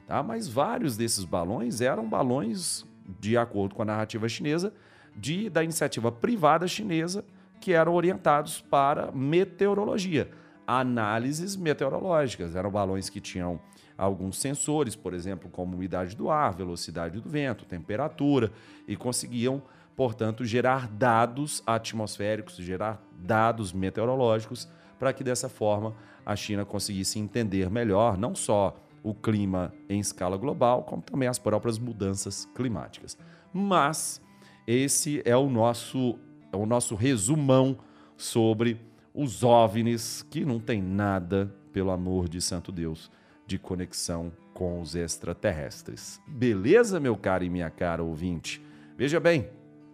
Tá? 0.08 0.22
Mas 0.22 0.48
vários 0.48 0.96
desses 0.98 1.24
balões 1.24 1.82
eram 1.82 2.08
balões, 2.08 2.86
de 3.20 3.38
acordo 3.38 3.76
com 3.76 3.82
a 3.82 3.86
narrativa 3.86 4.28
chinesa, 4.28 4.74
de, 5.15 5.50
da 5.50 5.63
iniciativa 5.63 6.12
privada 6.12 6.68
chinesa, 6.68 7.24
que 7.60 7.74
eram 7.74 7.94
orientados 7.94 8.62
para 8.62 9.12
meteorologia, 9.12 10.30
análises 10.68 11.56
meteorológicas. 11.56 12.56
Eram 12.56 12.70
balões 12.70 13.10
que 13.10 13.22
tinham 13.22 13.60
alguns 13.98 14.38
sensores, 14.38 14.96
por 14.96 15.13
exemplo, 15.13 15.50
como 15.50 15.76
umidade 15.76 16.15
do 16.15 16.30
ar, 16.30 16.54
velocidade 16.54 17.20
do 17.20 17.30
vento, 17.30 17.65
temperatura, 17.65 18.52
e 18.88 18.96
conseguiam 18.96 19.63
portanto, 19.96 20.44
gerar 20.44 20.88
dados 20.88 21.63
atmosféricos, 21.65 22.56
gerar 22.56 23.02
dados 23.18 23.72
meteorológicos, 23.72 24.68
para 25.00 25.13
que 25.13 25.24
dessa 25.24 25.48
forma 25.48 25.96
a 26.26 26.36
China 26.36 26.65
conseguisse 26.65 27.20
entender 27.20 27.70
melhor 27.70 28.18
não 28.18 28.36
só 28.36 28.76
o 29.06 29.13
clima 29.13 29.72
em 29.88 30.00
escala 30.00 30.36
global, 30.36 30.82
como 30.82 31.00
também 31.00 31.28
as 31.28 31.38
próprias 31.38 31.78
mudanças 31.78 32.50
climáticas. 32.56 33.15
Mas 33.54 34.20
esse 34.65 35.22
é 35.24 35.38
o 35.38 35.48
nosso, 35.48 36.18
é 36.52 36.58
o 36.58 36.65
nosso 36.65 36.96
resumão 36.96 37.78
sobre 38.18 38.82
os 39.13 39.44
OVNIs, 39.44 40.24
que 40.24 40.44
não 40.44 40.60
tem 40.60 40.82
nada, 40.82 41.54
pelo 41.72 41.91
amor 41.91 42.28
de 42.28 42.41
santo 42.41 42.72
Deus, 42.72 43.12
de 43.46 43.60
conexão 43.60 44.34
com 44.56 44.82
os 44.82 44.96
extraterrestres. 44.96 46.20
Beleza, 46.26 47.00
meu 47.00 47.15
caro 47.15 47.44
e 47.44 47.50
minha 47.50 47.70
cara 47.70 48.02
ouvinte? 48.02 48.60
Veja 48.98 49.20
bem, 49.20 49.48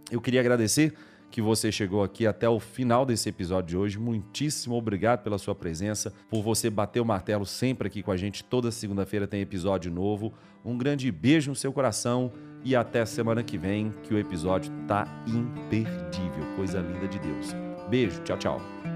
eu 0.09 0.21
queria 0.21 0.39
agradecer 0.39 0.93
que 1.31 1.41
você 1.41 1.71
chegou 1.71 2.03
aqui 2.03 2.27
até 2.27 2.47
o 2.47 2.59
final 2.59 3.05
desse 3.05 3.29
episódio 3.29 3.69
de 3.69 3.77
hoje. 3.77 3.97
Muitíssimo 3.97 4.75
obrigado 4.75 5.23
pela 5.23 5.37
sua 5.37 5.55
presença, 5.55 6.13
por 6.29 6.43
você 6.43 6.69
bater 6.69 6.99
o 6.99 7.05
martelo 7.05 7.45
sempre 7.45 7.87
aqui 7.87 8.03
com 8.03 8.11
a 8.11 8.17
gente. 8.17 8.43
Toda 8.43 8.69
segunda-feira 8.69 9.25
tem 9.25 9.41
episódio 9.41 9.89
novo. 9.89 10.33
Um 10.63 10.77
grande 10.77 11.09
beijo 11.11 11.49
no 11.49 11.55
seu 11.55 11.71
coração 11.71 12.31
e 12.63 12.75
até 12.75 13.05
semana 13.05 13.41
que 13.41 13.57
vem, 13.57 13.91
que 14.03 14.13
o 14.13 14.19
episódio 14.19 14.71
tá 14.87 15.07
imperdível. 15.25 16.45
Coisa 16.55 16.79
linda 16.79 17.07
de 17.07 17.17
Deus. 17.17 17.55
Beijo, 17.89 18.21
tchau, 18.23 18.37
tchau. 18.37 18.90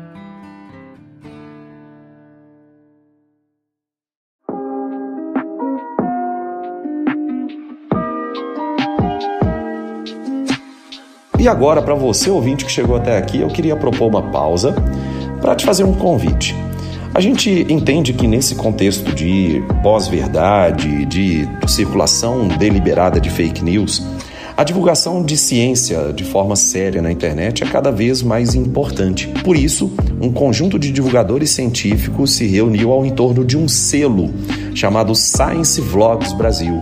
E 11.45 11.47
agora, 11.47 11.79
para 11.79 11.93
você 11.93 12.27
ouvinte 12.27 12.65
que 12.65 12.71
chegou 12.71 12.95
até 12.95 13.19
aqui, 13.19 13.41
eu 13.41 13.47
queria 13.49 13.75
propor 13.75 14.07
uma 14.07 14.31
pausa 14.31 14.73
para 15.39 15.53
te 15.53 15.63
fazer 15.63 15.83
um 15.83 15.93
convite. 15.93 16.55
A 17.13 17.21
gente 17.21 17.67
entende 17.69 18.13
que 18.13 18.25
nesse 18.25 18.55
contexto 18.55 19.13
de 19.13 19.63
pós-verdade, 19.83 21.05
de 21.05 21.47
circulação 21.67 22.47
deliberada 22.47 23.21
de 23.21 23.29
fake 23.29 23.63
news, 23.63 24.03
a 24.57 24.63
divulgação 24.63 25.23
de 25.23 25.37
ciência 25.37 26.11
de 26.11 26.23
forma 26.23 26.55
séria 26.55 26.99
na 26.99 27.11
internet 27.11 27.63
é 27.63 27.67
cada 27.67 27.91
vez 27.91 28.23
mais 28.23 28.55
importante. 28.55 29.27
Por 29.43 29.55
isso, 29.55 29.93
um 30.19 30.31
conjunto 30.31 30.79
de 30.79 30.91
divulgadores 30.91 31.51
científicos 31.51 32.33
se 32.33 32.47
reuniu 32.47 32.91
ao 32.91 33.05
entorno 33.05 33.45
de 33.45 33.55
um 33.55 33.67
selo 33.67 34.33
chamado 34.73 35.13
Science 35.13 35.79
Vlogs 35.79 36.33
Brasil. 36.33 36.81